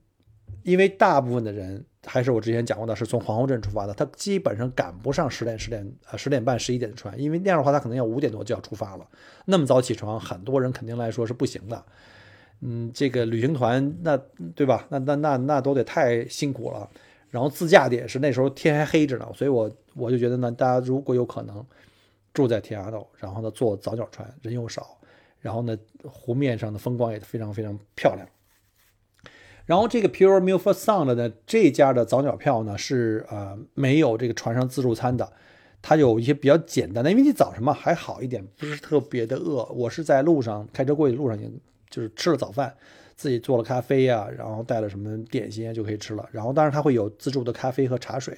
[0.61, 9.07] 因为大部分的人还是我之前讲过的，是从皇后镇出发的，他基本上赶不上十点、十点呃十点半、十一点的船，因为那样的话他可能要五点多就要出发了。
[9.45, 11.83] 那么早起床，很多人肯定来说是不行的。
[12.61, 14.17] 嗯，这个旅行团那
[14.55, 14.87] 对吧？
[14.89, 16.89] 那那那那都得太辛苦了。
[17.29, 21.65] 然后自驾的也是那时候天还黑着呢，所以我我就觉得呢，大家如果有可能。
[22.33, 24.97] 住在天涯岛，然后呢坐早鸟船，人又少，
[25.41, 28.25] 然后呢湖面上的风光也非常非常漂亮。
[29.65, 35.29] 然后这个 Pure Milford Sound 呢这家的早鸟票呢是呃没有这个船上自助餐的，
[35.81, 39.65] 它有一些比较简单的，因为你早晨嘛还好一点，不是特别的饿。
[39.73, 41.37] 我是在路上开车过去路上，
[41.91, 42.73] 就是吃了早饭，
[43.15, 46.27] 自己做了咖啡呀，然后带了什么点心就可以吃了。
[46.31, 48.35] 然后当然它会有自助的咖啡和茶水。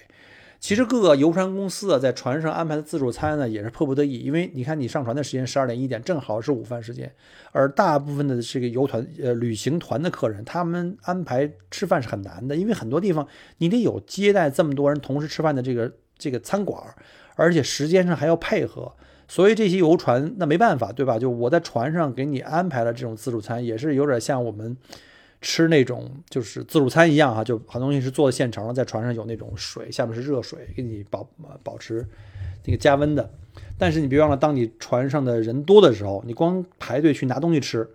[0.59, 4.19] 其实各个游船公司啊，在船上安排的自助餐呢，也是迫不得已。
[4.19, 7.13] 因为你看，你上船的时间十二点一点，正好是午饭时间，
[7.51, 16.81] 而大部分的这个游团呃旅行团的客人，他们安排吃饭是很难的，因为很多地方你得有接待这么多人同时吃饭的这个这个餐馆，
[17.35, 18.89] 而且时间上还要配合，
[19.27, 21.17] 所以这些游船那没办法，对吧？
[21.17, 24.77] 就我在船上给你安排了这种自助餐，也是有点像我们。
[25.45, 31.27] 吃那种就是自助餐一样哈，就很多东西是做的现成的，在船上有那种水，下面是热水，给你保
[31.61, 32.07] 保持
[32.63, 33.29] 那个加温的。
[33.77, 37.85] 但是你别忘了，当你船上的人多的时候，你光排队去拿东西吃，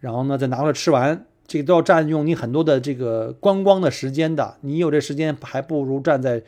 [0.00, 4.56] 然后呢再拿过来吃完，这个都要占用你很多的这个观光的时间的。
[4.62, 6.42] 你有这时间，还不如站在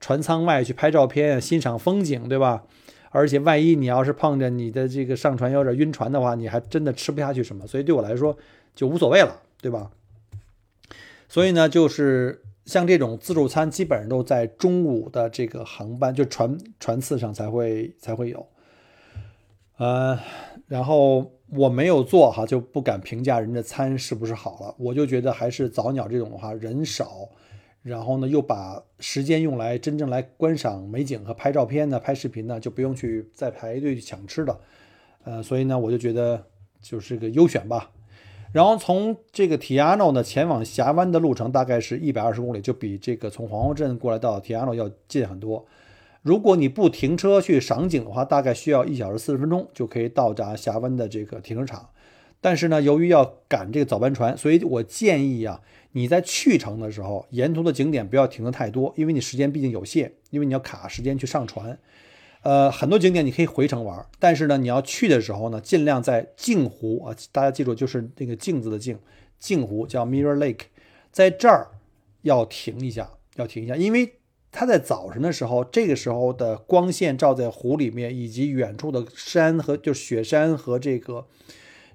[0.00, 2.64] 船舱外去拍照片、欣赏风景，对吧？
[3.14, 7.66] 而且万一你要是碰着你的这个上船有点晕船的话，你还真的吃不下去什么。
[7.66, 8.36] 所以对我来说
[8.74, 9.40] 就无所谓了。
[9.64, 9.90] 对吧？
[11.26, 18.46] 所以呢，就是像这种自助餐，基本上都在中午的这个航班，就船船次上才会才会有。
[19.78, 20.20] 呃，
[20.66, 24.74] 然后我没有做哈，就不敢评价人家餐是不是好了。
[24.78, 27.26] 我就觉得还是早鸟这种的话，人少，
[27.84, 34.58] 然后呢又把时间用来真正来观赏美景和拍照片呢、拍视频呢，就不用去再排队去抢吃的。
[35.22, 36.46] 呃，所以呢，我就觉得
[36.80, 37.90] 就是个优选吧。
[38.52, 45.66] 然后从这个提亚诺呢前往峡湾的路程大概是一百二十公里，就比这个从皇后镇过来到提亚诺要近很多。
[46.22, 51.90] 如果你不停车去赏景的话，大概需要一小时四十分钟就可以到达峡湾的这个停车场。
[52.40, 55.60] 但是呢，由于要赶这个早班船，所以我建议啊，
[55.96, 61.78] 你在去程的时候，沿途的景点不要停的太多，因为你时间毕竟有限，因为你要卡时间去上船。
[62.42, 68.98] 呃，很多景点你可以回程玩，但是呢，你要去的时候呢，尽量在镜湖啊，大家记住，就是那个镜子的镜，
[69.38, 70.64] 镜湖叫 Mirror Lake，
[71.12, 71.68] 在这儿
[72.22, 74.14] 要停一下，要停一下，因为
[74.50, 81.28] 它在早晨的时候，这个时候的光线照在湖里面，以及远处的山和就是雪山和这个。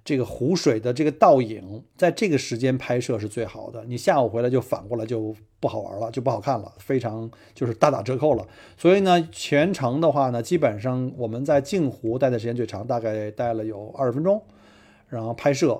[0.09, 3.85] 这个湖水的这个倒影，在这个时间拍摄是最好的。
[3.85, 8.43] 你下午回来就反过来就不好玩了，就不好看了，非常就是大打折扣了。
[8.75, 14.41] 所以呢，全程的话呢，基本上我们在镜湖待的时间最长，大概待了有二十分钟，
[15.09, 15.79] 然后拍摄，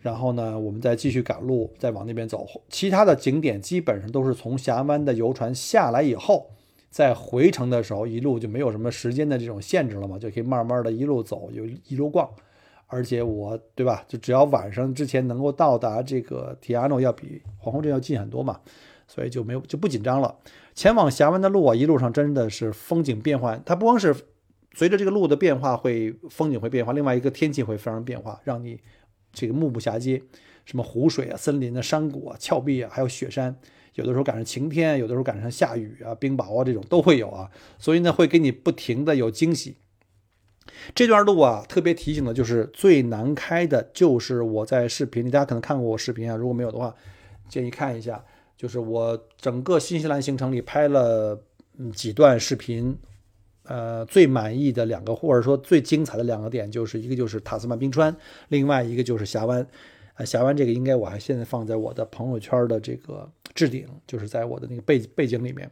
[0.00, 2.46] 然后呢，我们再继续赶路，再往那边走。
[2.68, 6.50] 其他的景点基本上都是从峡湾的游船下来以后，
[6.90, 12.28] 在回程的时候，一路就没有什么时间的这种限制了嘛，就可以慢慢的一路走，就一路逛。
[12.92, 14.04] 而且我对吧？
[14.06, 18.60] 就只要晚上之前能够到达这个提亚诺，要比皇后镇要近很多嘛，
[19.08, 20.36] 所以就没有就不紧张了。
[20.74, 23.62] 前往峡湾的路啊，一路上真的是风景变幻。
[23.64, 24.14] 它不光是
[24.74, 28.78] 随着这个路的变化会风景会变化，另外一个天气会发生变化，让你
[29.32, 30.22] 这个目不暇接。
[30.66, 33.56] 什么湖水啊、森林啊、山谷啊、峭壁啊，还有雪山，
[33.94, 37.50] 有的时候赶上晴天，有的时候赶上下雨啊、冰雹啊，这种都会有啊。
[37.78, 39.76] 所以呢，会给你不停的有惊喜。
[40.94, 46.94] 这段路啊，特别提醒的就是最难开的，就是我在视频里，大家可能看过我视频啊，如果没有的话，
[47.48, 48.24] 建议看一下。
[48.54, 51.36] 就是我整个新西兰行程里拍了
[51.92, 52.96] 几段视频，
[53.64, 58.14] 呃，最满意的两个或者说最精彩的两个点，就是一个就是塔斯曼冰川，
[58.50, 59.66] 另外一个就是峡湾。
[60.14, 65.68] 呃，峡湾这个应该我还现在放在我的朋友圈的这个置顶，就是在我的那个背背景里面。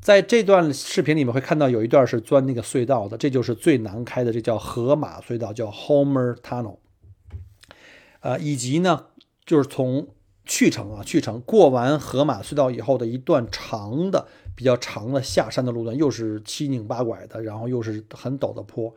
[0.00, 6.76] 在这段视频里面会看到有一段是钻那个隧道的，这就是最难开的，这叫河马隧道，叫 Homer Tunnel。
[8.20, 9.06] 呃，以及呢，
[9.44, 10.06] 就是从
[10.44, 18.94] 去程啊，去程过完河马隧道以后的一段长的、比较长的下山的路段，又是七拧八拐的，然后又是很陡的坡，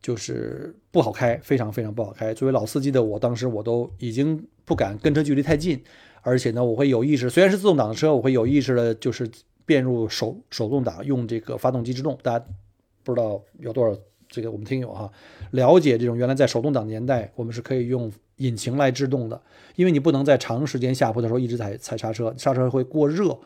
[0.00, 2.32] 就是不好开，非常非常不好开。
[2.32, 5.82] 作为老司机的我，当时我都已经不敢跟车距离太近，
[6.22, 9.30] 而且呢，我会有意识，虽然是自动挡的车，我会有意识的，就是。
[9.70, 12.18] 变入手手动挡，用这个发动机制动。
[12.24, 12.44] 大家
[13.04, 13.96] 不知道有多少
[14.28, 15.08] 这个我们听友哈
[15.52, 19.40] 了解这种原来在手动挡年代，我们是可以用引擎来制动的，
[19.76, 23.38] 因为你不能在长时间下坡的时候一直踩踩刹车，刹车会过热，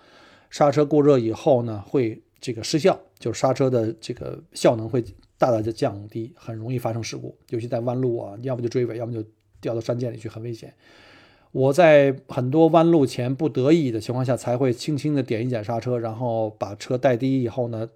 [0.48, 5.02] 刹车过热以后呢会这个失效，就是刹车的这个效能会
[5.36, 9.22] 大大的降低，很容易发生事故，尤其在弯路啊，你要么就追尾，要么就
[9.60, 10.72] 掉到山涧里去，很危险。
[11.54, 17.88] 我在很多弯路前不得已的情况下，才会轻轻的点一点刹车，然后把车带低以后呢，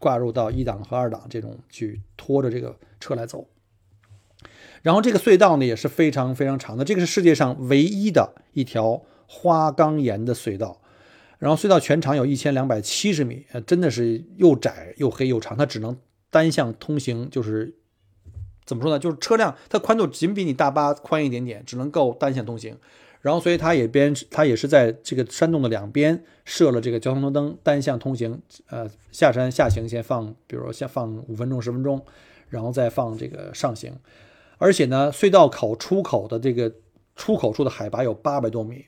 [0.00, 3.46] 挂入到一档和二档这种去拖着这个车来走。
[4.82, 10.80] 然后这个隧道呢也是非常非常长的，这个是世界上唯一的一条花岗岩的隧道。
[11.38, 15.96] 然后隧道全长有一千两百七十米，真的是又窄又黑又长，它只能
[16.30, 17.76] 单向通行，就是。
[18.68, 18.98] 怎么说呢？
[18.98, 22.76] 就是车辆它宽度仅比你大巴宽一点点，只能够单线通行。
[23.22, 28.40] 然后，所以它也边它也是在这个山洞的两边设了这个交通灯，单向通行。
[28.68, 32.04] 呃，下山下行先放，比如说先放五分钟十分钟，
[32.50, 33.92] 然后再放这个上行。
[34.58, 36.70] 而且呢，隧道口出口的这个
[37.16, 38.84] 出口处的海拔有八百多米，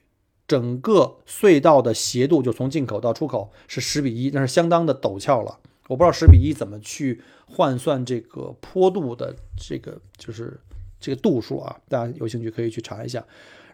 [0.47, 5.57] 整个隧道的斜度就从进口到出口是十比一，那是相当的陡峭了。
[5.87, 10.59] 我不知道十比一怎么去换算这个坡度的这个就是
[10.99, 13.25] 这个度数啊，大家有兴趣可以去查一下。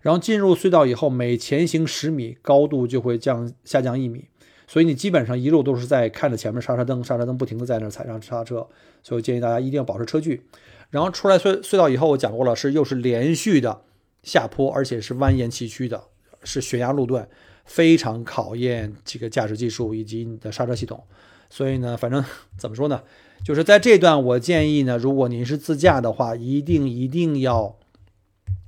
[0.01, 4.25] 然后进入隧道以后，每前行十米，高度就会降下降一米，
[4.67, 8.65] 所以你基本上一路都是在看着前面刹车灯，刹车灯不停的在那踩上刹车，
[9.03, 10.43] 所以建议大家一定要保持车距。
[10.89, 13.81] 然后出来隧隧道以后，我讲过了，是又是连续的
[14.23, 16.01] 下坡，而且是蜿蜒崎岖的，
[16.43, 17.27] 是悬崖路段，
[17.65, 21.03] 非常考验这个驾驶技术以及你的刹车系统。
[21.49, 22.23] 所以呢，反正
[22.57, 23.01] 怎么说呢，
[23.43, 27.75] 就是在这段，我建议呢，如果您是自驾的话，一定一定要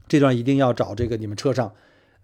[0.08, 1.74] 这段一定要找这个你们车上。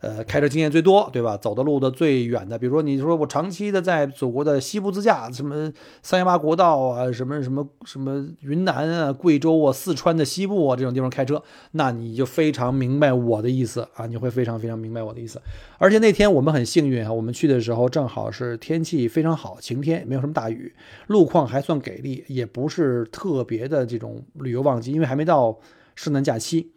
[0.02, 1.36] 呃，开车经验最多，对吧？
[1.38, 5.72] 走的路的最远的，比如说你说我长期的在祖国的西部自驾，什么
[6.04, 11.42] 三幺八国道啊，什么什么什么云南啊、贵州啊、四川的西部啊这种地方开车，
[11.72, 15.42] 那你就非常明白我的意思啊，你会非常非常明白我的意思。
[15.80, 20.72] 而且那天我们很幸运啊，我们去的时候正好是天气非常好，晴天，没有什么大雨，
[21.08, 25.58] 路况还算给力，也不是特别的这种旅游旺季，因为还没到
[25.96, 26.70] 圣诞假期。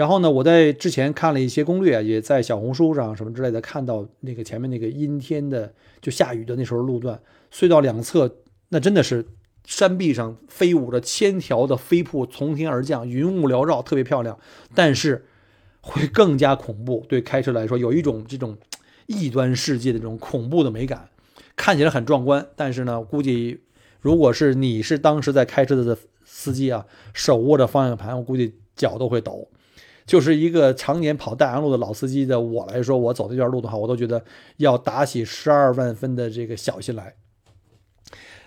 [0.00, 5.70] 然后呢，我在之前看了一些攻略，也在小红书上什么之类的看到那个前面那个阴天的
[6.00, 7.20] 就下雨的那时候路段，
[7.52, 8.38] 隧道两侧
[8.70, 9.26] 那真的是
[9.66, 14.38] 山壁上飞舞着千条的飞瀑从天而降，云雾缭绕，特别漂亮。
[14.74, 15.26] 但是
[15.82, 18.56] 会更加恐怖，对开车来说有一种这种
[19.04, 21.10] 异端世界的这种恐怖的美感，
[21.56, 22.46] 看起来很壮观。
[22.56, 23.60] 但是呢，估计
[24.00, 25.94] 如果是你是当时在开车的
[26.24, 29.46] 司机啊，手握着方向盘，我估计脚都会抖。
[30.10, 34.24] 就是一个常年跑大洋路的老司机的我来说，我走这段路的话，我都觉得
[34.56, 37.14] 要打起十二万分的这个小心来。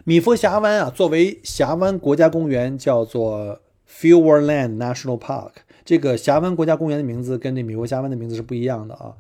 [0.04, 5.52] 米佛峡湾啊，作为峡湾国家公园，叫做 Fiwerland National Park。
[5.86, 9.14] 这个峡湾国家公园的名字跟那米佛峡湾的名字是不一样的啊。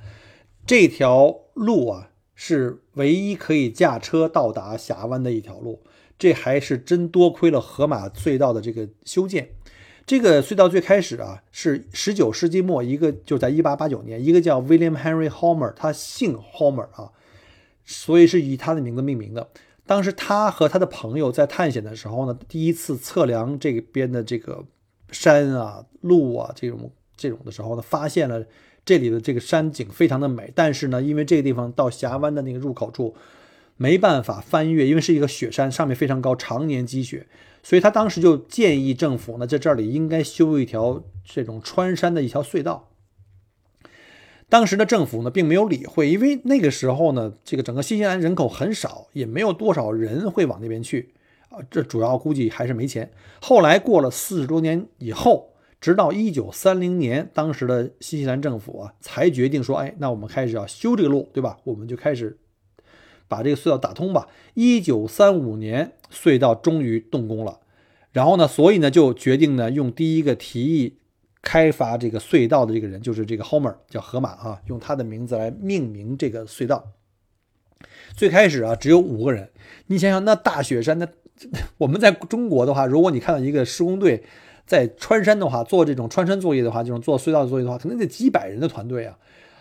[0.67, 5.81] 这条路啊，是唯一可以驾车到达峡湾的一条路。
[6.19, 9.47] 这还是真多亏了河马隧道的这个修建。
[10.05, 17.11] 这个隧道最开始啊，是十九世纪末，一个就在一八八九年，一个叫 William Henry Homer，他姓 Homer 啊，
[17.85, 19.47] 所以是以他的名字命名的。
[19.85, 24.65] 当时他和他的朋友在探险的时候呢，第一次测量这边的这个
[25.11, 28.45] 山啊、路啊这种这种的时候呢，发现了
[28.85, 30.51] 这里的这个山景非常的美。
[30.53, 33.15] 但是呢，因为这个地方到峡湾的那个入口处
[33.77, 37.27] 没办法翻越，因为是一个雪山，上面非常高，常年积雪，
[37.63, 42.89] 所以他当时就建议政府呢，在这里应该修一条这种穿山的一条隧道。
[44.49, 51.13] 当时的政府呢，并没有理会，因为那个时候呢，这个整个新西兰人口很少，也没有多少人会往那边去
[51.49, 51.57] 啊。
[51.71, 53.09] 这主要估计还是没钱。
[53.41, 61.57] 后来过了四十多年以后，直到一九三零年，当时的新西兰政府啊，才决定说，哎，那我们开始要修这个路，对吧？
[61.63, 62.37] 我们就开始
[63.33, 64.27] 把这个隧道打通吧。
[64.53, 67.59] 一九三五年，隧道终于动工了。
[68.11, 70.97] 然后呢，所以呢，就决定呢，用第一个提议。
[71.45, 76.93] 开发这个隧道的这个人就是这个 Homer，叫河马啊，用他的名字来命名这个隧道。
[78.15, 79.49] 最开始啊，只有五个人。
[79.87, 81.07] 你想想，那大雪山，那
[81.77, 84.23] 我们在中国的话，如果你看到一个施工队
[84.65, 89.17] 在穿山的话，做这种穿山作业的话，这种做隧道作业的话，可能得几百人的团队啊。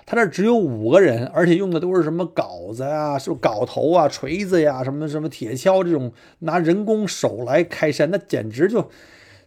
[0.07, 8.91] 他这只有五个人，而且用的都是什么镐子啊、是镐头啊、锤子呀、什么什么铁锹这种拿人工手来开山，那简直就。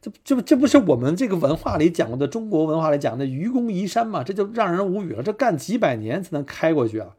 [0.01, 4.23] 这这这不是我们这个文化里讲过的中国文化里讲的愚公移山嘛？
[4.23, 5.23] 这就让人无语了。
[5.23, 7.15] 这干几百年才能开过去啊？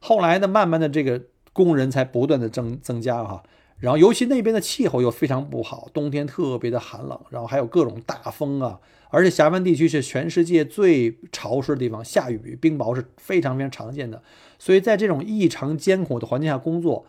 [0.00, 1.22] 后来呢，慢慢的这个
[1.54, 3.42] 工人才不断的增增加哈。
[3.78, 8.78] 然后尤其那边的气候又非常不好，冬天特别的寒冷，然后还有各种大风啊。
[9.10, 14.22] 而且峡湾地区是全世界最潮湿的地方，下雨冰雹是非常非常常见的。
[14.58, 17.06] 所以在这种异常艰苦的环境下工作。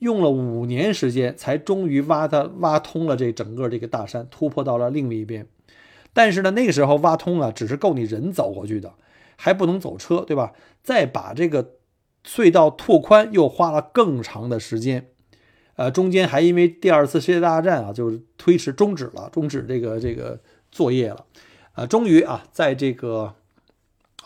[0.00, 5.44] 用了五年时间，才终于挖它挖通了这整个这个大山，突破到了另一边。
[6.12, 8.94] 但是呢，那个时候挖通了，只是够你人走过去的，
[9.34, 10.52] 还不能走车，对吧？
[10.84, 11.72] 再把这个
[12.24, 15.08] 隧道拓宽，又花了更长的时间。
[15.74, 20.38] 呃，中间还因为第二次世界大战啊，就是推迟终止了，终止这个这个
[20.70, 21.24] 作业了。
[21.74, 23.34] 呃，终于啊，在这个。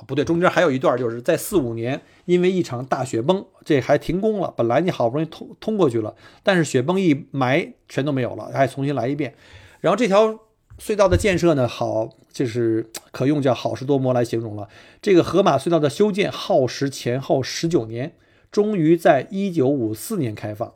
[0.05, 4.53] 不对，中间还有一段，就是在四五年，因为一场大雪崩，这还停工了。
[4.57, 9.37] 本来你好不容易通通过去了，但是雪崩一埋，全都没有了，还重新来一遍。
[9.79, 10.41] 然后这条
[10.77, 14.69] 隧道的建设呢，好就是可用叫好事多磨来形容了。
[15.01, 18.17] 这个河马隧道的修建耗时前后十九年，
[18.51, 20.73] 终于在一九五四年开放，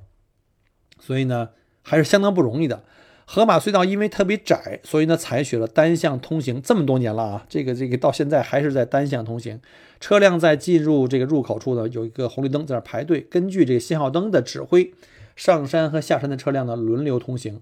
[1.01, 1.49] 所以呢，
[1.83, 2.85] 还是相当不容易的。
[3.29, 6.63] 河马隧道因为特别窄，所以呢采取了单向通行。
[6.63, 9.61] 这么多年了啊，这个这个到现在还是在单向通行。
[9.99, 14.93] 车辆在进入这个入口处呢，有一个红绿灯在那排队，根据这个信号灯的指挥，
[15.35, 17.61] 上山和下山的车辆呢轮流通行。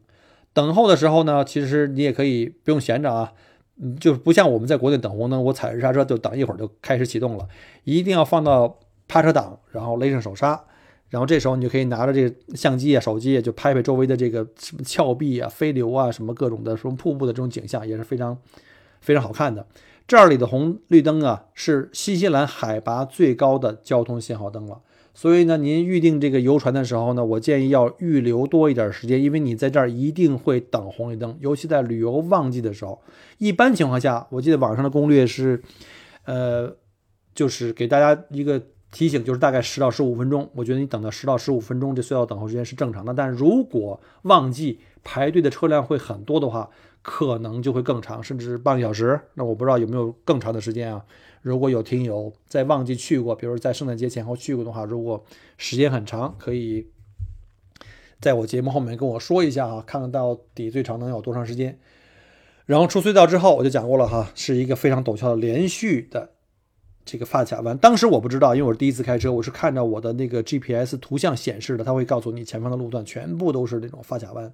[0.52, 3.32] 等候的时候呢，其实你也可以不用闲着啊，
[3.80, 7.48] 嗯，就不像我们在国内等红灯，我踩着刹车就等一会儿就开始启动了，
[7.84, 10.62] 一定要放到趴车档，然后勒上手刹。
[11.14, 18.36] 然后这时候你就可以拿着这个相机啊、手机啊，就拍拍周围的这个什么峭壁啊、飞流啊、什么各种的什么瀑布的这种景象，也是非常
[19.00, 19.64] 非常好看的。
[20.08, 24.80] 这里的红绿灯啊，是新西兰海拔最高的交通信号灯了。
[25.14, 33.00] 所以呢，您预定这个游船的时候呢，我建议要预留多一点时间，因为你在这儿一定会等红绿灯，尤其在旅游旺季的时候。
[33.38, 35.62] 一般情况下，我记得网上的攻略是，
[36.24, 36.74] 呃，
[37.36, 38.60] 就是给大家一个。
[38.95, 43.12] 提醒就是大概十到十五分钟，我觉得你等到十到十五分钟，这隧道等候时间是正常的。
[43.12, 46.70] 但如果旺季排队的车辆会很多的话，
[47.03, 49.20] 可能就会更长，甚至半个小时。
[49.34, 51.05] 那我不知道有没有更长的时间啊？
[51.42, 55.24] 如果有听友在旺季去过，比如在圣诞节前后去过的话，如果
[55.59, 56.86] 时间很长，可以
[58.20, 61.76] 在我节目后面跟我说一下啊，看看到底最长能有多长时间。
[62.64, 66.30] 然后出隧道之后，我就讲过了哈，是一个非常陡峭的连续的。
[67.05, 74.52] 这个发卡弯，当时我不知道，因为我是第一次开车，我是看着我的那个 GPS 图像显示的，它会告诉你前方的路段全部都是那种发卡弯。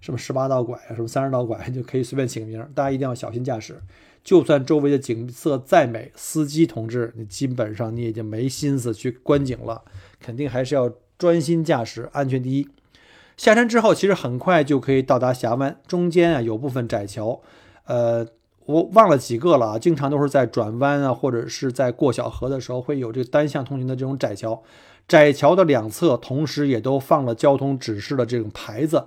[0.00, 2.64] 什么十八道拐啊，什么三十道拐，就可以随便起个名。
[2.74, 3.80] 大家一定要小心驾驶。
[4.22, 9.82] 就算周围的景色再美，司机同志，你基本上你已经没心思去观景了，
[10.20, 12.68] 肯定还是要专心驾驶，安全第一。
[13.36, 17.40] 下山之后，其实很快就可以到达峡湾，中间啊有部分窄桥，
[17.86, 18.26] 呃，
[18.68, 24.62] 我忘了几个了啊，经常都是在转弯啊，或者是在过小河的时候会有这个单向通行的这种窄桥，
[25.08, 29.02] 窄桥的两侧同时也都放了交通指示的这种牌子。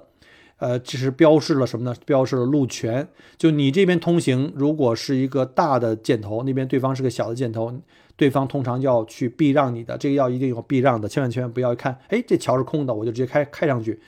[0.57, 1.95] 呃，这是标示了什么呢？
[2.05, 3.07] 标示了路权。
[3.37, 7.71] 就你这边通行，如果是一个大的箭头，那边对方是个小的箭头，
[8.15, 9.95] 对方通常要去避让你的。
[9.95, 13.99] 这个要一定有避让的，千万千万不要看，哎，这桥是空的，我就直接开开上去。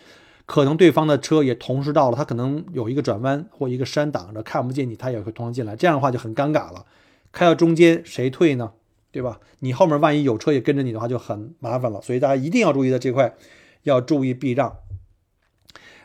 [0.46, 5.76] 可能对方的车也同时到了，他可能有一个转弯或一个山挡着，看不见你，他也会同时进来。
[5.76, 6.86] 这样的话就很尴尬了。
[7.32, 8.74] 开到中间谁退呢？
[9.12, 9.39] 对吧？
[9.60, 12.02] 你后面万一有车也跟着你的话，就很麻烦了。
[12.02, 13.36] 所以大家一定要注意的这块，
[13.84, 14.78] 要注意避让。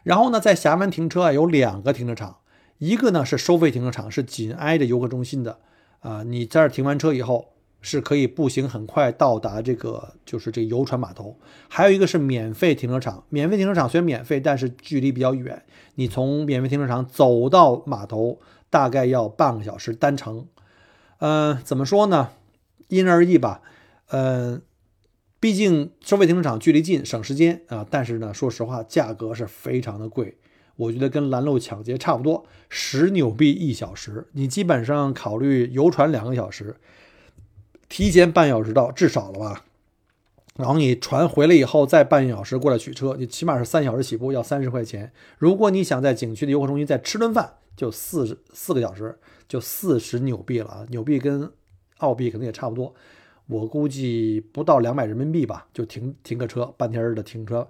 [0.03, 2.39] 然后呢，在峡湾停车啊，有两个停车场，
[2.78, 5.59] 一个呢是收费停车场，是紧挨着游客中心的，
[6.01, 11.38] 啊，你在这停完车以后是可以步行很快到达这个就是这游船码头。
[11.68, 15.64] 还有一个是免费停车场，免费停车场虽然免费，但是距离比较远，
[15.94, 20.46] 你从免费停车场走到码头大概要半个小时单程。
[21.18, 22.30] 嗯，怎么说呢？
[22.88, 23.62] 因人而异吧。
[24.08, 24.62] 嗯。
[25.40, 27.86] 毕竟收费停车场距离近，省时间啊。
[27.88, 30.36] 但是呢，说实话，价格是非常的贵。
[30.74, 34.26] 我觉得跟拦路抢劫差不多，十纽币一小时。
[34.32, 36.74] 你基本上考虑游船两个小时，
[37.89, 39.64] 提前半小时到至少了吧。
[40.57, 45.12] 然后你船回来以后再半小时过来取车，你起码是三小时起步，要三十块钱。
[45.39, 49.16] 如果你想在景区的游客中心再吃顿饭，就四十四个小时，
[49.49, 50.86] 就四十纽币了啊。
[50.89, 51.49] 纽币跟
[51.99, 52.93] 澳币可能也差不多。
[53.47, 57.68] 我估计不到两百人民币吧，就停停个车，半天的停车，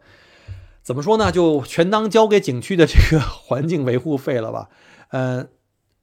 [0.83, 1.31] 怎么说呢？
[1.31, 4.71] 就全当交给景区的这个环境维护费了吧？
[5.11, 5.47] 嗯，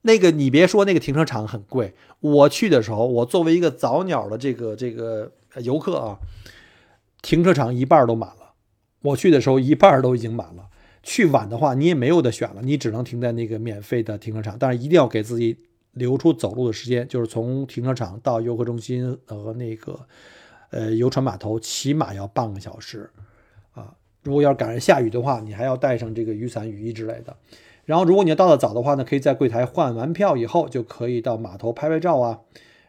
[0.06, 1.94] 那个你别说，那个停车场很贵。
[2.20, 5.32] 我去的时候，我作为一个早鸟的这个这个
[5.62, 6.20] 游客啊，
[7.22, 8.54] 停车场一半都满了。
[9.02, 10.70] 我去的时候，一半都已经满了。
[11.04, 15.58] 去晚的话，你也没有的选了，你只能停在那个免费的停车场，但是一定要给自己。
[15.96, 19.98] 留出走路的时间，就是从停车场到游客中心和那个
[20.70, 23.10] 呃游船码头，起码要半个小时
[23.72, 23.96] 啊。
[24.22, 27.34] 如果要赶上下雨的话，你还要带上这个雨伞、雨衣之类的。
[27.86, 32.42] 然后，如果你要到的早的话呢，可以在柜台换完票以后，就可以到码头拍拍照啊。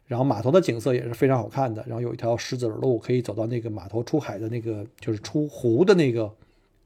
[0.07, 1.85] 然后码头的景色也是非常好看的。
[1.87, 6.33] 然后有一条石子路，可以走到那个码头出海的那个，就是出湖的那个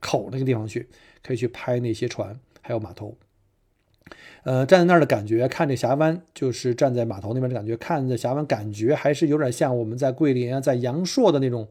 [0.01, 0.89] 口那个地方去，
[1.23, 3.15] 可以去拍那些船，还有码头。
[4.43, 11.69] 呃，站在那儿的感觉，看这峡湾，就是站在码头那边的感觉，看着峡湾，感觉还是有点像我们在桂林啊，在阳朔的那种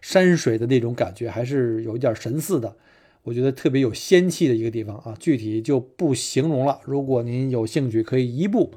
[0.00, 2.76] 山水的那种感觉，还是有一点神似的。
[3.26, 6.80] 我觉得特别有仙气的一个地方啊，具体就不形容了。
[6.84, 8.72] 如果您有兴趣，可以一步，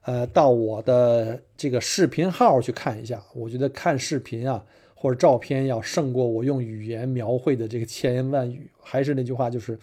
[0.00, 3.22] 呃，到我的这个视频号去看一下。
[3.34, 4.64] 我觉得看视频啊，
[4.94, 8.70] 或者照片要胜过我用语言描绘的这个千言万语。
[8.80, 9.78] 还是那句话，就是。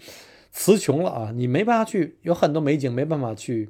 [0.52, 1.32] 词穷了啊！
[1.36, 3.70] 你没办法去，有很多美景没办法去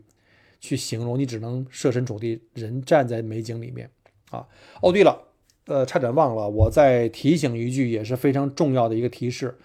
[0.61, 3.89] 去形容，你只能设身处地，人站在美景里面
[4.31, 4.47] 啊。
[4.81, 5.21] 哦，对了，
[5.65, 9.57] 呃，差点忘了，我再提醒一句，也是非常重要的一个提示，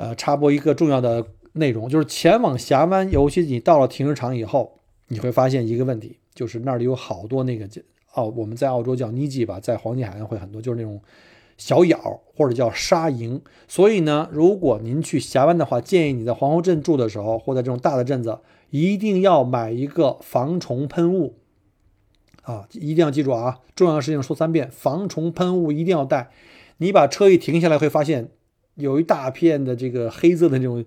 [0.00, 7.68] 呃，插播一个重要的内容，就是前往峡湾，尤其你到了停车场以后，你会发现一个问题，就是那里有好多那个
[8.12, 11.00] 澳，我们在澳洲叫妮吉吧，在黄金海岸会很多，就是那种。
[11.60, 13.38] 小咬或者叫沙蝇，
[13.68, 18.38] 所以呢，如果您去峡湾的话，建议你在皇后镇住的时候，或者这种大的镇子，
[18.70, 21.34] 一定要买一个防虫喷雾
[22.44, 22.66] 啊！
[22.72, 26.30] 一定要记住啊，重要的事情说三遍，防虫喷雾一定要带。
[26.78, 28.30] 你把车一停下来，会发现
[28.80, 30.84] 有一大片的这个黑色的那种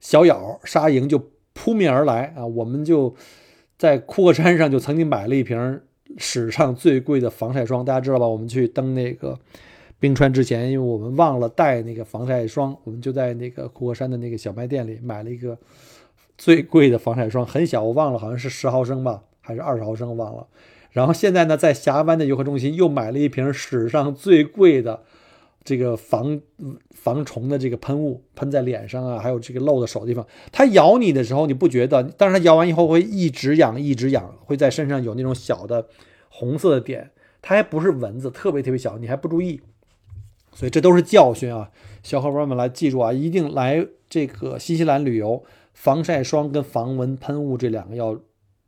[0.00, 2.46] 小咬沙蝇就扑面而来啊！
[2.46, 3.14] 我们就
[3.76, 5.80] 在库克山上就曾经买了一瓶
[6.16, 8.28] 史上最贵的防晒霜，大家知道吧？
[8.28, 9.38] 我们去登那个。
[9.98, 15.58] 冰川之前，因为我们忘了带那个防晒霜，我们就在那个库克山的那个小卖店里买了一个
[16.38, 20.46] 最贵的防晒霜，很小，我忘了，好像是十毫升吧，还是二十毫升，忘了。
[20.92, 25.02] 然后现在呢，在峡湾的游客中心又买了一瓶史上最贵的
[25.62, 26.40] 这个防
[26.92, 30.26] 防虫的这个喷雾，喷在脸上啊，还有这个露的手的地方。
[30.50, 35.86] 它咬你的时候你不觉得，但是它咬完以后会一直痒，一直痒，会在身上有那种小的
[36.28, 37.10] 红色的点。
[37.42, 39.60] 它还不是蚊子，特别特别小，你还不注意。
[40.52, 41.70] 所以这都是教训啊，
[42.02, 48.18] 小伙伴们来记住啊，一定来这个新西兰旅游，防晒霜跟防蚊喷雾这两个要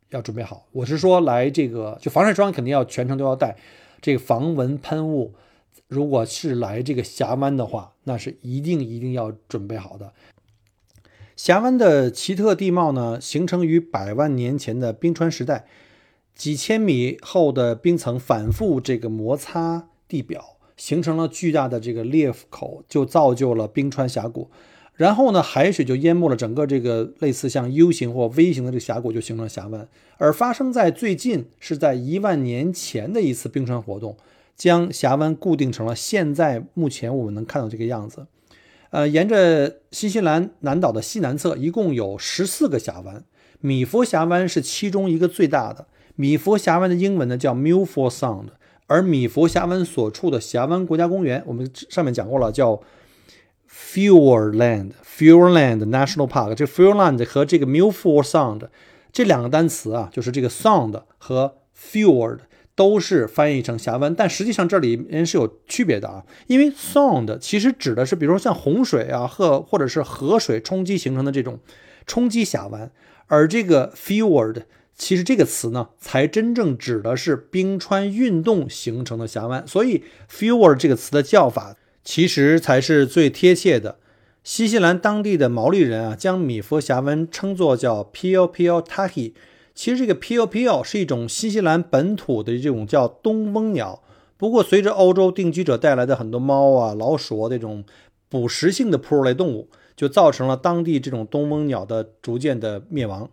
[0.09, 0.65] 要准备好。
[0.71, 3.57] 我是说来这个就防晒霜肯定要全程都要带，
[4.01, 5.33] 这个防蚊喷雾，
[5.93, 10.11] 如果是来这个峡湾的话，那是一定一定要准备好的。
[11.35, 15.67] 峡湾的奇特地貌呢，形成于百万年前的冰川时代，
[16.33, 24.49] 几千米厚的冰层反复这个摩擦地表，形成了巨大的这个裂口，就造就了冰川峡谷。
[24.95, 29.87] 然后呢，海水就淹没了整个这个类似像 U 型或 V 型的这个峡谷，就形成了峡湾。
[30.17, 34.15] 而发生在最近，是在一万年前的一次冰川活动，
[34.55, 38.27] 将峡湾固定成了现在目前我们能看到这个样子。
[38.91, 43.23] 呃，沿着新西兰南岛的西南侧，一共有十四个峡湾，
[43.59, 45.87] 米佛峡湾是其中一个最大的。
[46.15, 48.49] 米佛峡湾的英文呢叫 Milford Sound，
[48.85, 52.79] 而米佛峡湾所处的峡湾国家公园，我们上面讲过了，叫
[53.67, 56.53] Fiordland Fiordland National Park。
[56.53, 58.67] 这 Fiordland 和这个 Milford Sound
[59.11, 62.41] 这两个单词啊，就是这个 Sound 和 Fiord。
[62.75, 71.59] 都是翻译成峡湾，但实际上这里面是有区别的啊，因为 sound 其实指的是，比如说像洪水啊，或或者是河水冲击形成的这种
[72.07, 72.91] 冲击峡湾，
[73.27, 74.63] 而这个 fjord
[74.95, 83.97] 其实这个词呢，才真正指的是冰川运动形成的峡湾，所以 fjord 这个词的叫法其实才是最贴切的。
[84.43, 89.33] 新西兰当地的毛利人啊，将米佛峡湾称作叫 Pio Pio Tahi。
[89.75, 94.03] 其实这个 p o p o 是一种新西兰本土的这种叫东翁鸟，
[94.37, 97.83] 不过随着欧洲定居者带来的很多猫啊、老鼠啊这种
[98.29, 103.29] 捕食性的哺乳类动物，就造成了当地这种东翁鸟的逐渐的灭亡。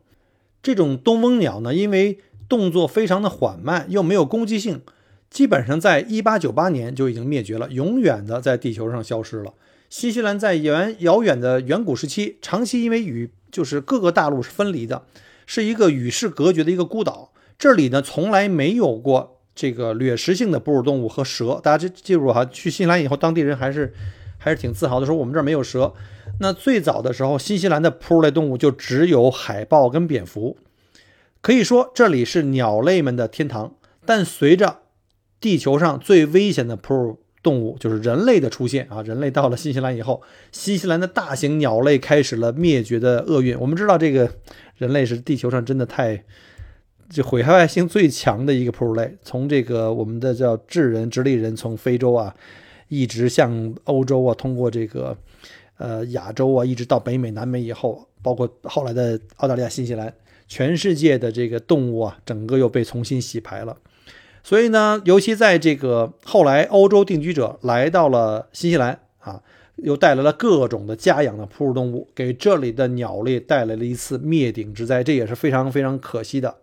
[0.63, 2.19] 这种东翁鸟呢，因为
[2.49, 4.81] 动作非常的缓慢，又没有攻击性，
[5.29, 9.55] 基本上在1898年就已经灭绝了，永远的在地球上消失了。
[9.89, 15.03] 新西兰在远遥远的远古时期，长期因为与就是各个大陆是分离的。
[15.47, 21.61] 是一个与世隔绝的一个孤岛，这里呢从来没有过这个掠食性的哺乳动物和蛇。
[21.63, 23.93] 大家记记住哈，去新西兰以后，当地人还是
[24.39, 25.93] 还是挺自豪的，说我们这儿没有蛇。
[26.39, 30.57] 那最早的时候，新西兰的哺乳类动物就只有海豹跟蝙蝠，
[31.43, 33.75] 可以说这里是鸟类们的天堂。
[34.07, 34.79] 但随着
[35.41, 40.23] 地球上最危险的哺乳动物就是人类的出现啊，人类到了新西兰以后，
[40.53, 43.59] 新西兰的大型鸟类开始了灭绝的厄运。
[43.59, 44.31] 我们知道这个。
[44.81, 46.25] 人类是地球上真的太
[47.11, 49.15] 就毁坏性最强的一个哺乳类。
[49.21, 52.35] 从这个我们的叫智人、直立人，从非洲啊，
[52.89, 55.15] 一直向欧洲啊，通过这个
[55.77, 60.15] 呃亚洲啊，一直到北美、南美以后，包括后来的澳大利亚、新西兰，
[60.49, 63.77] 全世界的这个动物啊，整个又被重新洗牌了。
[64.43, 69.43] 所以呢，尤其在这个后来欧洲定居者来到了新西兰啊。
[69.83, 76.57] 又带来了各种的家养的哺乳动物，给这里的鸟类带来了一次灭顶之灾，这也是非常非常可惜的。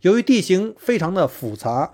[0.00, 1.92] 由于地形非常的复杂，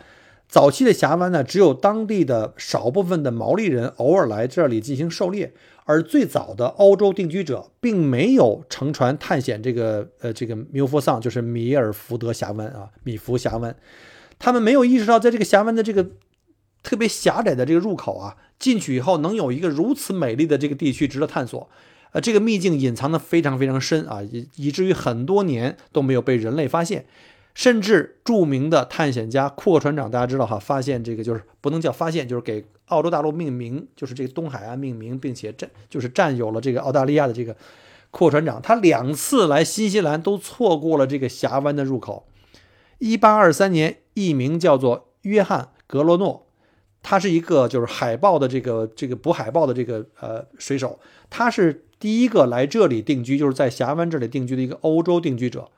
[0.49, 5.53] 早期的峡湾呢，只有当地的少部分的毛利人偶尔来这里进行狩猎，
[5.85, 13.77] 而最早的欧洲定居者并没有乘船探险这个呃这个米夫桑，就是米尔福德峡湾啊，米福峡湾，
[14.39, 16.11] 他们没有意识到在这个峡湾的这个
[16.83, 18.37] 特别狭窄的这个入口啊。
[18.59, 21.69] 进去以后能有一个如此美丽的这个地区值得探索，
[22.13, 27.05] 呃，这个秘境隐藏的非常非常深啊，以以至于很多年都没有被人类发现，
[27.53, 37.55] 甚至著名的探险家库克船长，大家知道哈，发现这个就是不能叫发现，就是给澳洲大陆命名，就是这个东海岸命名，并且占就是占有了这个澳大利亚的这个
[38.11, 42.27] 库克船长，他两次来新西兰都错过了这个峡湾的入口。
[42.99, 46.47] 一八二三年，一名叫做约翰·格罗诺。
[47.03, 50.99] 他是一个就是海豹的这个这个捕海豹的这个呃水手，
[51.31, 55.71] 他是第一个来这里定居，就是在峡湾这里定居的一个欧洲定居者。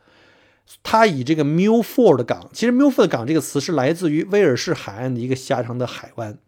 [0.82, 6.38] 他以这个 Milford 港，其实 Milford 港这个词是来自于威尔士海岸的一个狭长的海湾，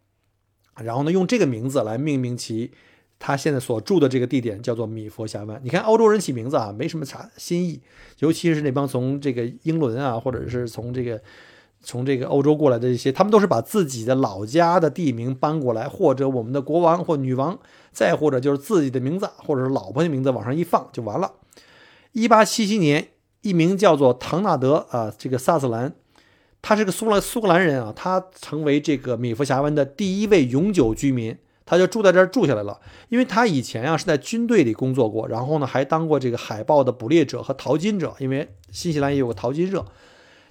[0.76, 2.72] 然后呢用这个名字来命名其
[3.20, 5.60] 他现在所住的这个地点叫做米佛峡湾。
[5.62, 7.80] 你看欧洲人起名字啊，没什么啥新意，
[8.18, 11.20] 尤其是那帮从这个英伦啊，或者是从这个。
[11.82, 17.58] 从这个欧洲过来的一些，他们都是把自己的老家的地名搬过来，或者我们的国王或女王，
[17.90, 21.32] 再或者就是自己的名字，或者是老婆的名字往上一放就完了。
[22.12, 23.08] 一八七七年，
[23.40, 25.94] 一名叫做唐纳德啊，这个萨斯兰，
[26.60, 31.34] 他是个苏兰苏格兰人啊，他成为这个米佛峡湾的第一位永久居民，
[31.70, 32.80] 他就住在这儿住下来了。
[33.10, 39.86] 因为他以前啊是在军队里工作过，然后呢还当过这个海豹的捕猎者和淘金者，因为新西兰也有个淘金热。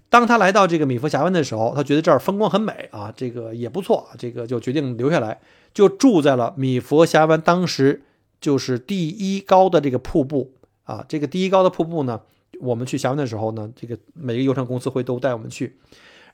[0.09, 5.39] 当他来到这个米佛峡湾的时候，他觉得这儿风光很美啊，这个也不错，这个就决定留下来，
[5.74, 8.01] 就住在了米佛峡湾当时
[8.39, 10.53] 就是第一高的这个瀑布
[10.86, 11.05] 啊。
[11.07, 12.22] 这个第一高的瀑布呢，
[12.61, 15.78] 我们去峡湾的时候呢，这个每个游船公司会都带我们去。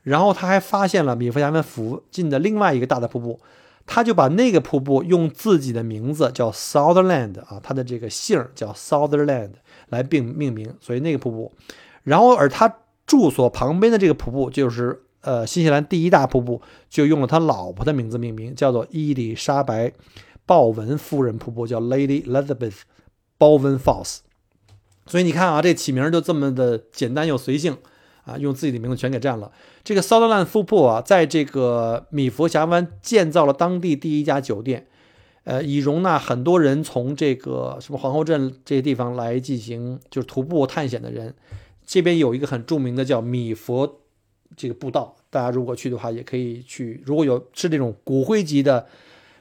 [0.04, 3.40] 然后他还发现了米佛峡湾附近的另外一个大的瀑布，
[3.86, 9.52] 他就把那个瀑布用自己的名字叫 Sutherland 啊，他的这个姓叫 Sutherland
[9.88, 11.52] 来并命名，所以那个瀑布。
[12.02, 16.60] 然后而他住所旁边的这个瀑布就是呃新西兰第一大瀑布，
[16.90, 19.88] 就用了他老婆的名字命名，叫做伊丽莎白·
[20.44, 22.80] 鲍文夫人瀑布，叫 Lady Elizabeth
[23.38, 24.18] Bowen Falls。
[25.06, 27.76] 所以你看啊，这起名就这么的简单又随性
[28.26, 29.50] 啊，用自己的名字全给占了。
[29.84, 34.86] 这个 Sutherland 瀑布啊，在这个米佛峡湾建造了当地第一家酒店，
[35.44, 41.32] 呃，以容纳很多人从这个什么皇后镇这些地方来进行就是徒步探险的人。
[41.86, 44.00] 这边有一个很著名的叫米佛
[44.56, 47.00] 这个步道，大家如果去的话也可以去。
[47.06, 48.86] 如果有是这种骨灰级的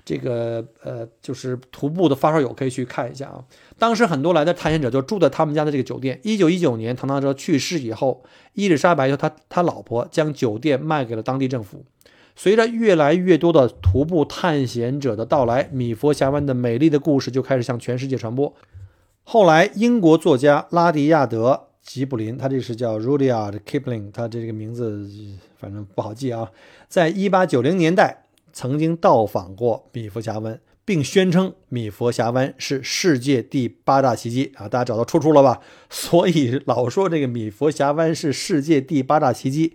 [0.05, 3.43] 这个呃，就是徒步的发烧友，可以去看一下啊。
[3.79, 6.19] 当时很多来的探险者就住在他们家的这个酒店。
[6.23, 11.83] 一九一九年，唐纳德去世以后，伊丽莎白和他他老婆将酒店卖给了当地政府。
[12.35, 18.53] 随着越来越多的徒步探险者的到来，米佛峡湾的美丽的故事就开始向全世界传播。
[19.23, 21.63] 后来，英国作家拉迪亚德。
[21.85, 25.07] 吉卜林，他这是叫 Rudyard Kipling，他这个名字
[25.59, 26.49] 反正不好记啊。
[26.87, 28.24] 在一八九零年代，
[28.55, 34.69] 曾经到访过米佛峡湾，并宣称米佛峡湾是世界第八大奇迹啊！
[34.69, 35.59] 大家找到出处了吧？
[35.91, 39.73] 所以老说这个米佛峡湾是世界第八大奇迹，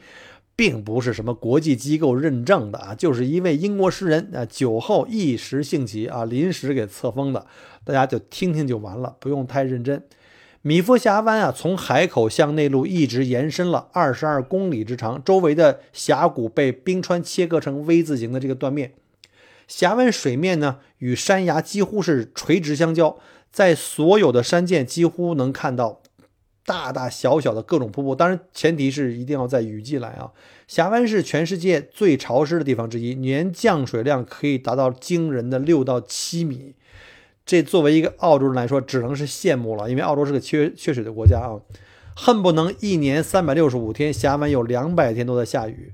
[0.57, 7.47] 并不是什么国际机构认证的啊，就是一位英国诗人啊酒后一时兴起啊临时给册封的，
[7.85, 10.03] 大家就听听就完了，不用太认真。
[10.63, 18.93] 米佛峡湾啊，从海口向内陆一直延伸了二十二公里之长，周围的峡谷被冰川切割成 V 字形的这个断面。
[19.67, 23.17] 峡湾水面呢，与山崖几乎是垂直相交，
[23.51, 26.03] 在所有的山涧几乎能看到
[26.67, 28.15] 大大小小的各种瀑布。
[28.15, 30.31] 当然，前提是一定要在雨季来啊。
[30.69, 36.75] 峡湾是全世界最潮湿的地方之一，年降水量可以达到惊人的六到七米。
[37.51, 41.59] 这作为一个澳洲人来说，只能是羡慕了，因为澳洲是个缺缺水的国家啊，
[42.15, 45.93] 恨不能一年三百六十五天，峡湾有两百天都在下雨。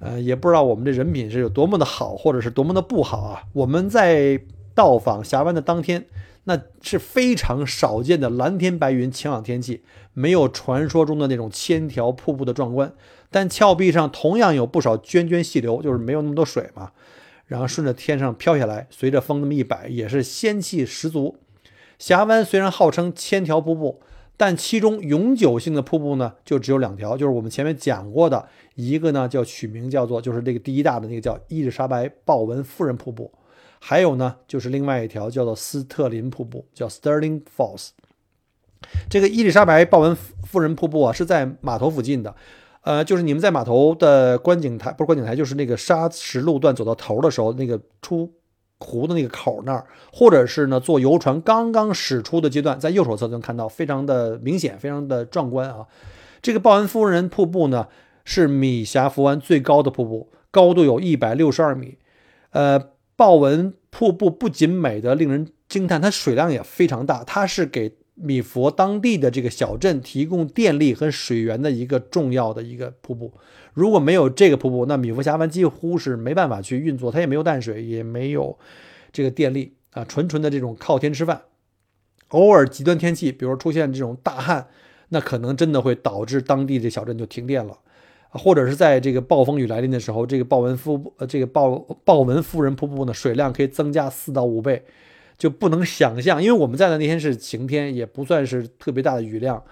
[0.00, 3.44] 呃，也不知道我们这人品是有多么的好，或者是多么的不好啊。
[3.52, 4.40] 我们在
[4.74, 6.06] 到访峡湾的当天，
[6.42, 12.92] 那是非常少见的蓝天白云、晴朗天气，没有传说中的那种千条瀑布的壮观，
[13.30, 16.90] 但峭壁上同样有不少涓涓细流，就是没有那么多水嘛。
[17.50, 21.36] 然后顺着天上飘下来，随着风那么一摆，也是仙气十足。
[21.98, 24.00] 峡湾虽然号称千条瀑布，
[24.36, 33.32] 但其中永久性的瀑布呢，就只有两条，就是我们前面讲过的一个呢，叫取名叫做，就是这个第一大的那个叫伊丽莎白豹纹夫人瀑布，
[33.80, 37.88] 还有呢，就是另外一条叫做斯特林瀑布，叫 Sterling Falls。
[39.08, 42.32] 这个伊丽莎白豹纹夫人瀑布啊，是在码头附近的。
[42.82, 48.32] 呃，就是你们在码头的观景台，不是观景台，就是那个沙石路段走到头的时候，那个出
[48.78, 55.86] 湖的那个口那儿，或者是呢坐游船刚刚驶出的阶段，在右手侧能看到，非常的明显，非常的壮观啊。
[56.40, 57.88] 这个鲍恩夫人瀑布呢，
[58.24, 61.98] 是米峡福湾最高的瀑布，高度有一百六十二米。
[62.52, 62.80] 呃，
[63.14, 67.99] 豹纹瀑布不仅美得令人惊叹，它水量也非常大，它是给。
[68.22, 73.32] 米佛当地的这个小镇提供电力和水源的一个重要的一个瀑布，
[73.72, 78.58] 如果没有这个瀑布，那米佛峡湾几乎是没办法去运作，它也没有淡水，也没有
[79.12, 81.42] 这个电力啊，纯纯的这种靠天吃饭。
[82.28, 84.68] 偶尔极端天气，比如出现这种大旱，
[85.08, 87.76] 那可能真的会导致当地的小镇就停电了，
[88.28, 94.84] 或者是在这个暴风雨来临的时候，这个鲍文夫呃这个鲍鲍文夫人瀑布呢，水量可以增加四到五倍。
[95.40, 99.64] 就不能想象，因为我们在的那天是晴天，也不算是特别大的雨量，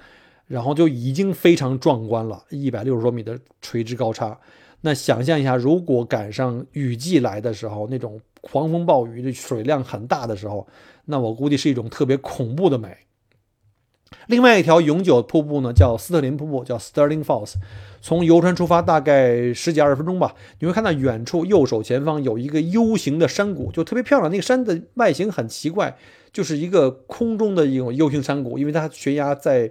[0.47, 4.41] 然后就已经非常壮观了，一百六十多米的垂直高差。
[4.81, 10.67] 那想象一下，如果赶上雨季来的时候，那种狂风暴雨的水量很大的时候，
[11.05, 12.97] 那我估计是一种特别恐怖的美。
[14.27, 17.55] 另外一条永久瀑布呢，叫斯特林瀑布，叫 Sterling Falls。
[18.01, 24.31] 从游船出发，大概十几二十分钟吧，你会看到远处右手前方有一个 U 型的山谷，就特别漂亮。
[24.31, 25.97] 那个山的外形很奇怪，
[26.33, 29.71] 就是一个空中的一种 U 型山谷，因为它悬崖在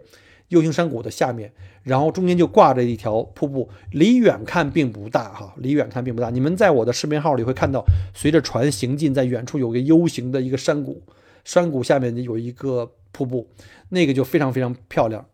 [0.50, 3.70] U 型山谷的下面，然后中间就挂着一条瀑布。
[3.92, 6.30] 离远看并不大哈，离远看并不大。
[6.30, 7.84] 你们在我的视频号里会看到，
[8.14, 11.02] 随着船行进，在远处有个 U 型的一个山谷，
[11.46, 13.48] 山谷下面有一个瀑布，
[13.90, 15.26] 那个就非常非常漂亮。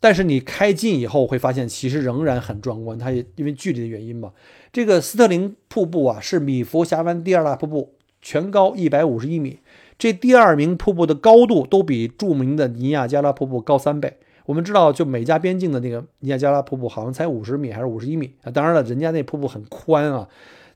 [0.00, 2.98] 但是你开近以后会发现，其实仍然很壮观。
[2.98, 4.32] 它也因为距离的原因嘛。
[4.72, 9.60] 这个斯特林瀑布啊，是米佛峡湾第二大瀑布，全高一百五十一米。
[9.96, 14.18] 这第二名瀑布的高度都比著名的尼亚加拉瀑布高三倍。
[14.46, 18.50] 我们知道，就美加边境的那个尼亚加拉瀑布，好像才五十米还是五十一米啊？
[18.50, 20.28] 当然了，人家那瀑布很宽啊，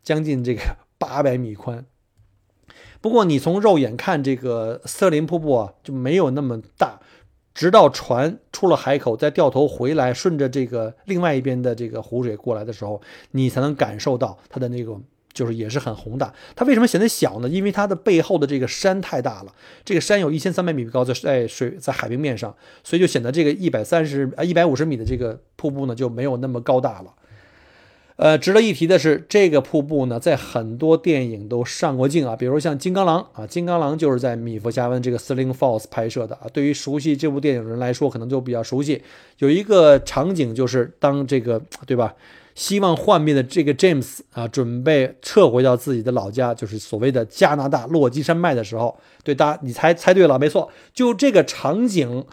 [0.02, 0.60] 将近这个
[0.98, 1.84] 八百米宽。
[3.03, 7.00] 不过你从肉眼看，这个斯特林瀑布啊就没有那么大。
[7.55, 15.03] 直到船出了海口，再掉头回来，顺着这个另外一边的这个湖水过来的时候，你才能感受到它的那种，
[15.34, 16.32] 就是也是很宏大。
[16.57, 17.48] 它为什么显得小呢？
[17.50, 19.53] 因为它的背后的这个山太大了，
[19.84, 27.12] 这个山有一千三百米高，在在水在海平面上，所以就显得这个一百三十啊一百五十米的这个瀑布呢就没有那么高大了。
[28.22, 36.42] 呃，值得一提的是，这个瀑布呢，在很多电影都上过镜啊，比如像《金刚狼》啊，《金刚狼》就是在米佛加温这个 Sling Falls 拍摄的啊。
[36.52, 39.02] 对于熟悉这部电影的人来说，可能就比较熟悉。
[39.38, 42.14] 有一个场景就是，当这个对吧，
[42.54, 52.24] 希望幻灭的这个 James 啊，准备撤回到自己的老家，就是所谓的加拿大落基山脉的时候，对，大家你猜猜对了，没错，就这个场景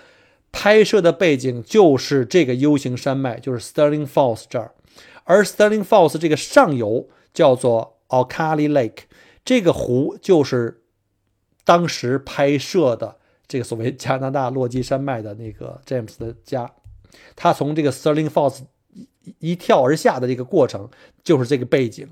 [0.51, 4.69] 拍摄的背景就是这个 U 型山脉，就是 Stirling Falls 这儿。
[5.29, 9.03] 而 Sterling Falls 这个上游叫做 o k a l i Lake，
[9.45, 10.81] 这个湖就是
[11.63, 13.17] 当时拍摄的
[13.47, 16.71] 这个所谓加拿大落基山脉的那个 James 的家。
[17.35, 18.61] 他从这个 Sterling Falls
[19.37, 20.89] 一跳而下的这个过程
[21.23, 22.07] 就是这个背景。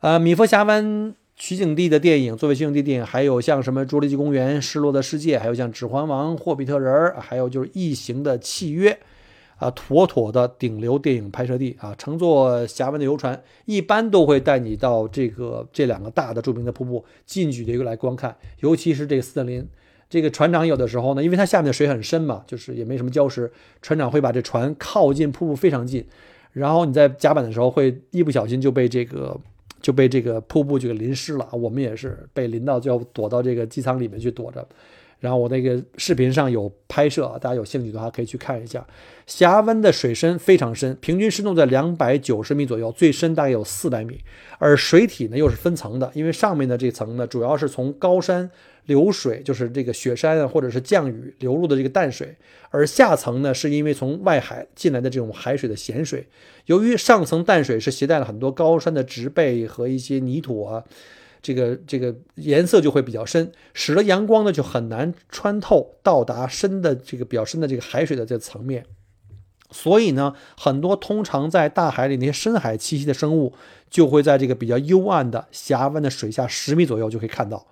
[0.00, 8.92] 呃，米佛峡湾取景地的电影，作为取景地电影，还有像什么《侏罗纪公园》《失落的世界》，还有像《指环王》《霍比特人》，还有就是《异形的契约》。
[9.56, 11.94] 啊，妥妥的顶流电影拍摄地啊！
[11.96, 18.36] 乘坐峡湾的游船，一般都会带你到这个这两个大的著名的瀑布近距离来观看。
[18.60, 19.66] 尤其是这个斯特林，
[20.10, 23.50] 这个船长有的时候呢，因为它下面的水很深嘛，就是也没什么礁石，
[23.80, 26.04] 船长会把这船靠近瀑布非常近，
[26.52, 29.34] 然后你在甲板的时候会一不小心就被这个
[29.80, 31.48] 就被这个瀑布就给淋湿了。
[31.52, 34.68] 我们也是被淋到，就要躲到这个机舱里面去躲着。
[35.18, 38.86] 然后我那个视频上有拍摄，大家有兴趣的话可以去看一下。
[39.26, 44.20] 峡湾的水深非常深，平均深度在两百九十米左右，最深大概有四百米。
[44.58, 48.48] 而水体呢又是分层的，因为上面的这层呢主要是从高山
[48.84, 52.36] 流水，就是这个雪山啊或者是降雨流入的这个淡水，
[52.70, 56.26] 而下层呢是因为从外海进来的这种海水的咸水。
[56.66, 60.84] 由于上层淡水是携带了很多高山的植被和一些泥土啊。
[61.46, 68.84] 这个这个颜色就会比较深，使得阳光呢就很难穿透到达深的这个比较深的这个海水的这层面，
[69.70, 73.52] 所以呢，很多通常在大海里那些深海栖息的生物，
[73.88, 77.68] 就会在这个比较幽暗的峡湾的水下十米左右就可以看到。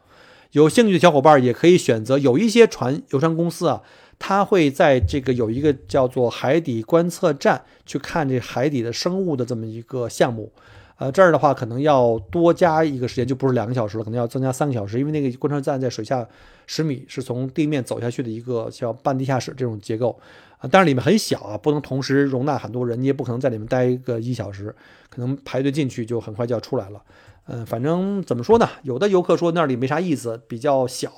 [0.53, 3.83] 有兴趣的小伙伴也可以选择，有一些船游船公司啊，
[4.21, 10.53] 它会在这个有一个叫做海底观测站去看这海底的生物的这么一个项目。
[10.97, 16.27] 呃，这儿的话可能要多加一个时间，就不是两个小时了，可能要增加三个小时，因为那个观测站在水下
[16.67, 20.19] 十米，是从地面走下去的一个叫半地下室这种结构
[20.59, 20.69] 啊。
[20.71, 24.75] 但是里面很小啊，不能同时容纳很多人，你也不可能在里面待个一小时，
[25.11, 27.03] 可能排队进去就很快就要出来了。
[27.47, 28.69] 嗯，反正怎么说呢？
[28.83, 31.11] 有的游客说那里没啥意思，比较小。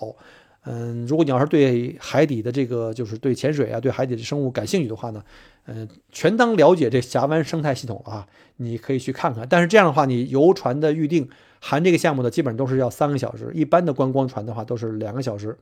[0.69, 5.23] 嗯，如果你要是对海底的这个，就是对潜水啊，对海底的生物感兴趣的话呢，
[5.67, 8.27] 嗯，全当了解这峡湾生态系统了啊，
[8.57, 9.47] 你可以去看看。
[9.49, 11.29] 但是这样的话，你游船的预定
[11.61, 15.59] 含这个项目的，基本上都是要三个小时，一般的观光船的话都是两个小时，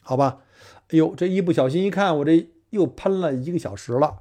[0.00, 0.38] 好吧？
[0.90, 4.18] 哎呦，这一不小心一看，我这又喷了一个小时了，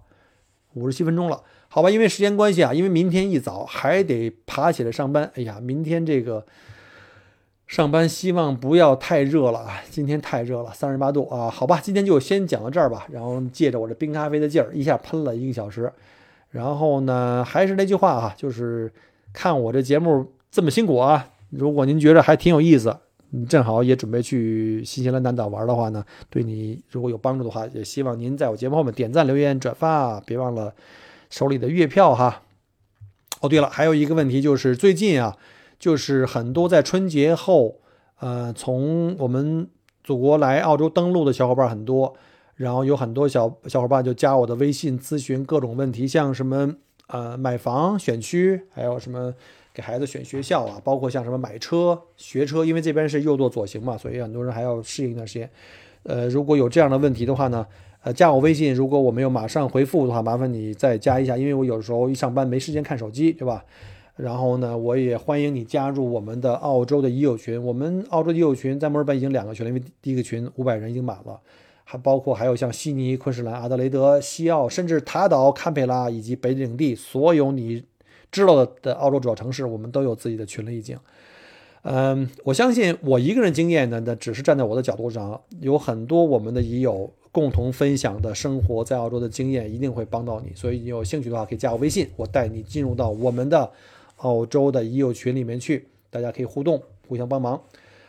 [0.73, 1.89] 五十七分钟了，好吧？
[1.89, 6.45] 因为时间关系啊，因为明天一早还得爬起来上班，哎呀，明天这个。
[7.65, 9.81] 上班希望不要太热了啊！
[9.89, 11.49] 今天太热了，三十八度啊！
[11.49, 13.07] 好吧，今天就先讲到这儿吧。
[13.09, 15.91] 然后借着我这冰咖啡的劲儿，一下喷了一个小时。
[16.53, 18.93] 然后呢，还是那句话啊，就是
[19.33, 22.95] 看我这节目这么辛苦啊，如果您觉得还挺有意思，
[23.31, 30.73] 你正好也准备去新西兰南岛玩的话呢，对你如果有帮助的话，也希望您在我节目后面点赞、留言、转发，别忘了
[31.31, 32.43] 手里的月票哈。
[33.41, 35.35] 哦，对了，还有一个问题就是最近啊。
[35.79, 37.81] 就是很多在春节后，
[38.21, 39.67] 呃，从我们
[40.01, 42.15] 祖国来澳洲登陆的小伙伴很多，
[42.55, 46.75] 然后有很多小小伙伴就加我的微信咨询各种问题，像什么
[47.07, 49.33] 呃买房选区，还有什么
[49.73, 55.49] 给孩子选学校啊，包括像什么买车学车，因为这边是右舵左行嘛，所以很多人还要适应一段时间。
[56.03, 57.65] 呃，如果有这样的问题的话呢，
[58.03, 63.63] 呃，加我微信，如果我没有马上回复的话，麻烦你再加一下，因为我有时候一上班没时间看手机，对吧？
[64.15, 67.59] 然后呢，我也欢迎你加入我们的澳洲的已有群。
[67.63, 71.39] 我们澳洲的已有群在墨尔本已经两个群了，因为第一个群五百人已经满了，
[71.93, 77.83] 还包括还有像悉尼、昆士兰、阿德雷德、西澳，甚至塔岛、堪培拉以及北领地所有你
[78.31, 80.97] 知道的的澳洲主要城市，我们都有自己的群了已经。
[81.83, 90.51] 嗯，我相信我一个人经验呢，那只是站在我的角度上，有很多我们的已友共同分享的生活在澳洲的经验，一定会帮到你。
[90.55, 93.71] 所以你有兴趣的话，可以加我微信，我带你进入到我们的。
[94.17, 97.61] 澳洲的已有群里面去，大家可以互动，互相帮忙。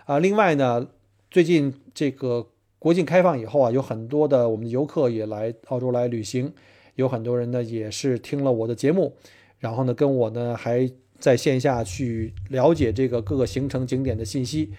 [0.06, 0.18] 啊。
[0.20, 0.86] 另外呢，
[1.30, 2.46] 最近这个
[2.84, 6.52] 国境开放以后啊，有很多的我们的游客也来澳洲来旅行，
[6.96, 9.16] 有很多人呢也是听了我的节目，
[9.58, 10.86] 然后呢跟我呢还
[11.18, 14.70] 在线下去了解这个各个行程景点的信息。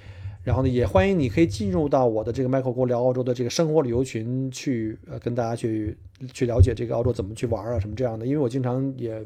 [0.44, 5.98] 然后呢，也欢迎你可以进入到我的这个 Michael 国聊澳洲的这个生活旅游群去，呃，跟大家去
[6.32, 8.24] 去了解这个澳洲怎么去玩啊，什么这样的。
[8.24, 9.26] 因为我经常也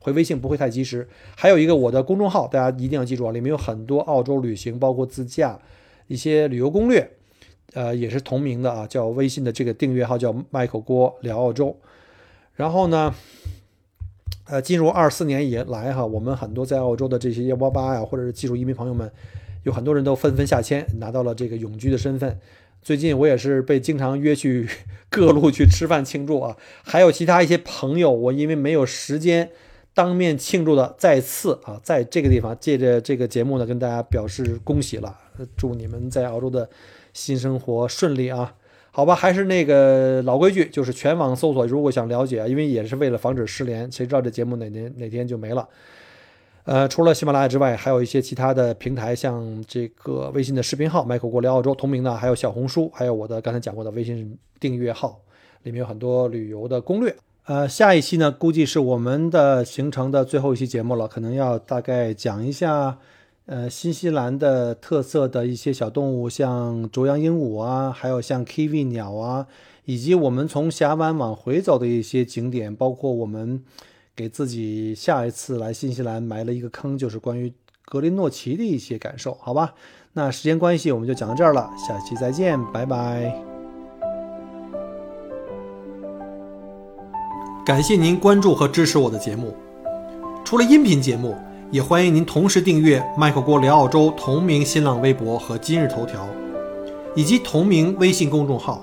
[0.00, 1.06] 回微信，不会太及时。
[1.36, 5.60] 还有一个我的公众号，大家一定要记住啊，里面有很多澳洲旅行，包括自驾
[6.08, 7.08] 一些旅游攻略，
[7.76, 11.76] 呃，也是同名的啊，叫微信的这个订阅号叫 Michael 郭聊澳洲。
[12.54, 13.14] 然后呢，
[14.46, 19.12] 呃，进入二四年以来哈，我们很多在澳洲的这些幺八八呀，或者是技术移民朋友们。
[19.64, 22.38] 有很多人都纷纷下签，拿到了这个永居的身份。
[22.80, 24.66] 最近我也是被经常约去
[25.10, 29.50] 各路去吃饭庆祝啊，还有其他一些朋友，我因为没有时间
[29.92, 35.18] 当面庆祝的，再次啊，在这个地方借着这个节目呢，跟大家表示恭喜了，
[35.56, 36.70] 祝你们在澳洲的
[37.16, 38.54] 新生活顺利啊！
[38.90, 45.66] 好吧，还是那个老规矩，就是全网搜索，如果想了解，因为也是为了防止失联，谁知道这节目哪年哪天就没了。
[46.64, 55.20] 呃，除了喜马拉雅之外，还有一些其他的平台，像这个微信的视频号“麦克国聊澳洲”同名的，还有小红书，还有我的刚才讲过的微信订阅号，
[55.62, 57.16] 里面有很多旅游的攻略。
[57.46, 62.98] 呃，下一期呢，估计是我们的行程的最后一期节目了，可能要大概讲一下，
[63.46, 69.46] 呃，新西兰的特色的一些小动物，像卓阳鹦鹉啊，还有像 Kiwi 鸟啊，
[69.84, 73.64] 以及我们从峡湾往回走的一些景点，包括我们。
[74.16, 77.52] 给自己下一次来新西兰埋了一个坑，就是关于
[77.84, 79.74] 格林诺奇的一些感受，好吧？
[80.14, 83.30] 那时间关系，我们就讲到这儿了，下期再见，拜拜！
[87.66, 89.54] 感谢您关注和支持我的节目。
[90.46, 91.36] 除了音频节目，
[91.72, 96.28] 也欢迎您同时订阅麦克郭聊澳洲同名新浪微博和今日头条，
[97.16, 98.80] 以及同名微信公众号，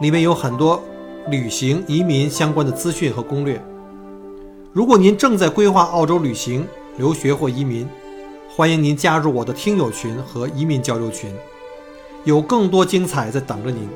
[0.00, 0.82] 里面有很多
[1.28, 3.62] 旅行、移民相关的资讯和攻略。
[4.72, 7.86] 如果您正在规划澳洲旅行、留学或移民，
[8.48, 11.30] 欢迎您加入我的听友群和移民交流群，
[12.24, 13.86] 有更多精彩在等着您。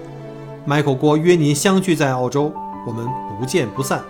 [0.69, 2.53] Michael 郭约您相聚在澳洲，
[2.87, 3.07] 我们
[3.39, 4.05] 不见不散。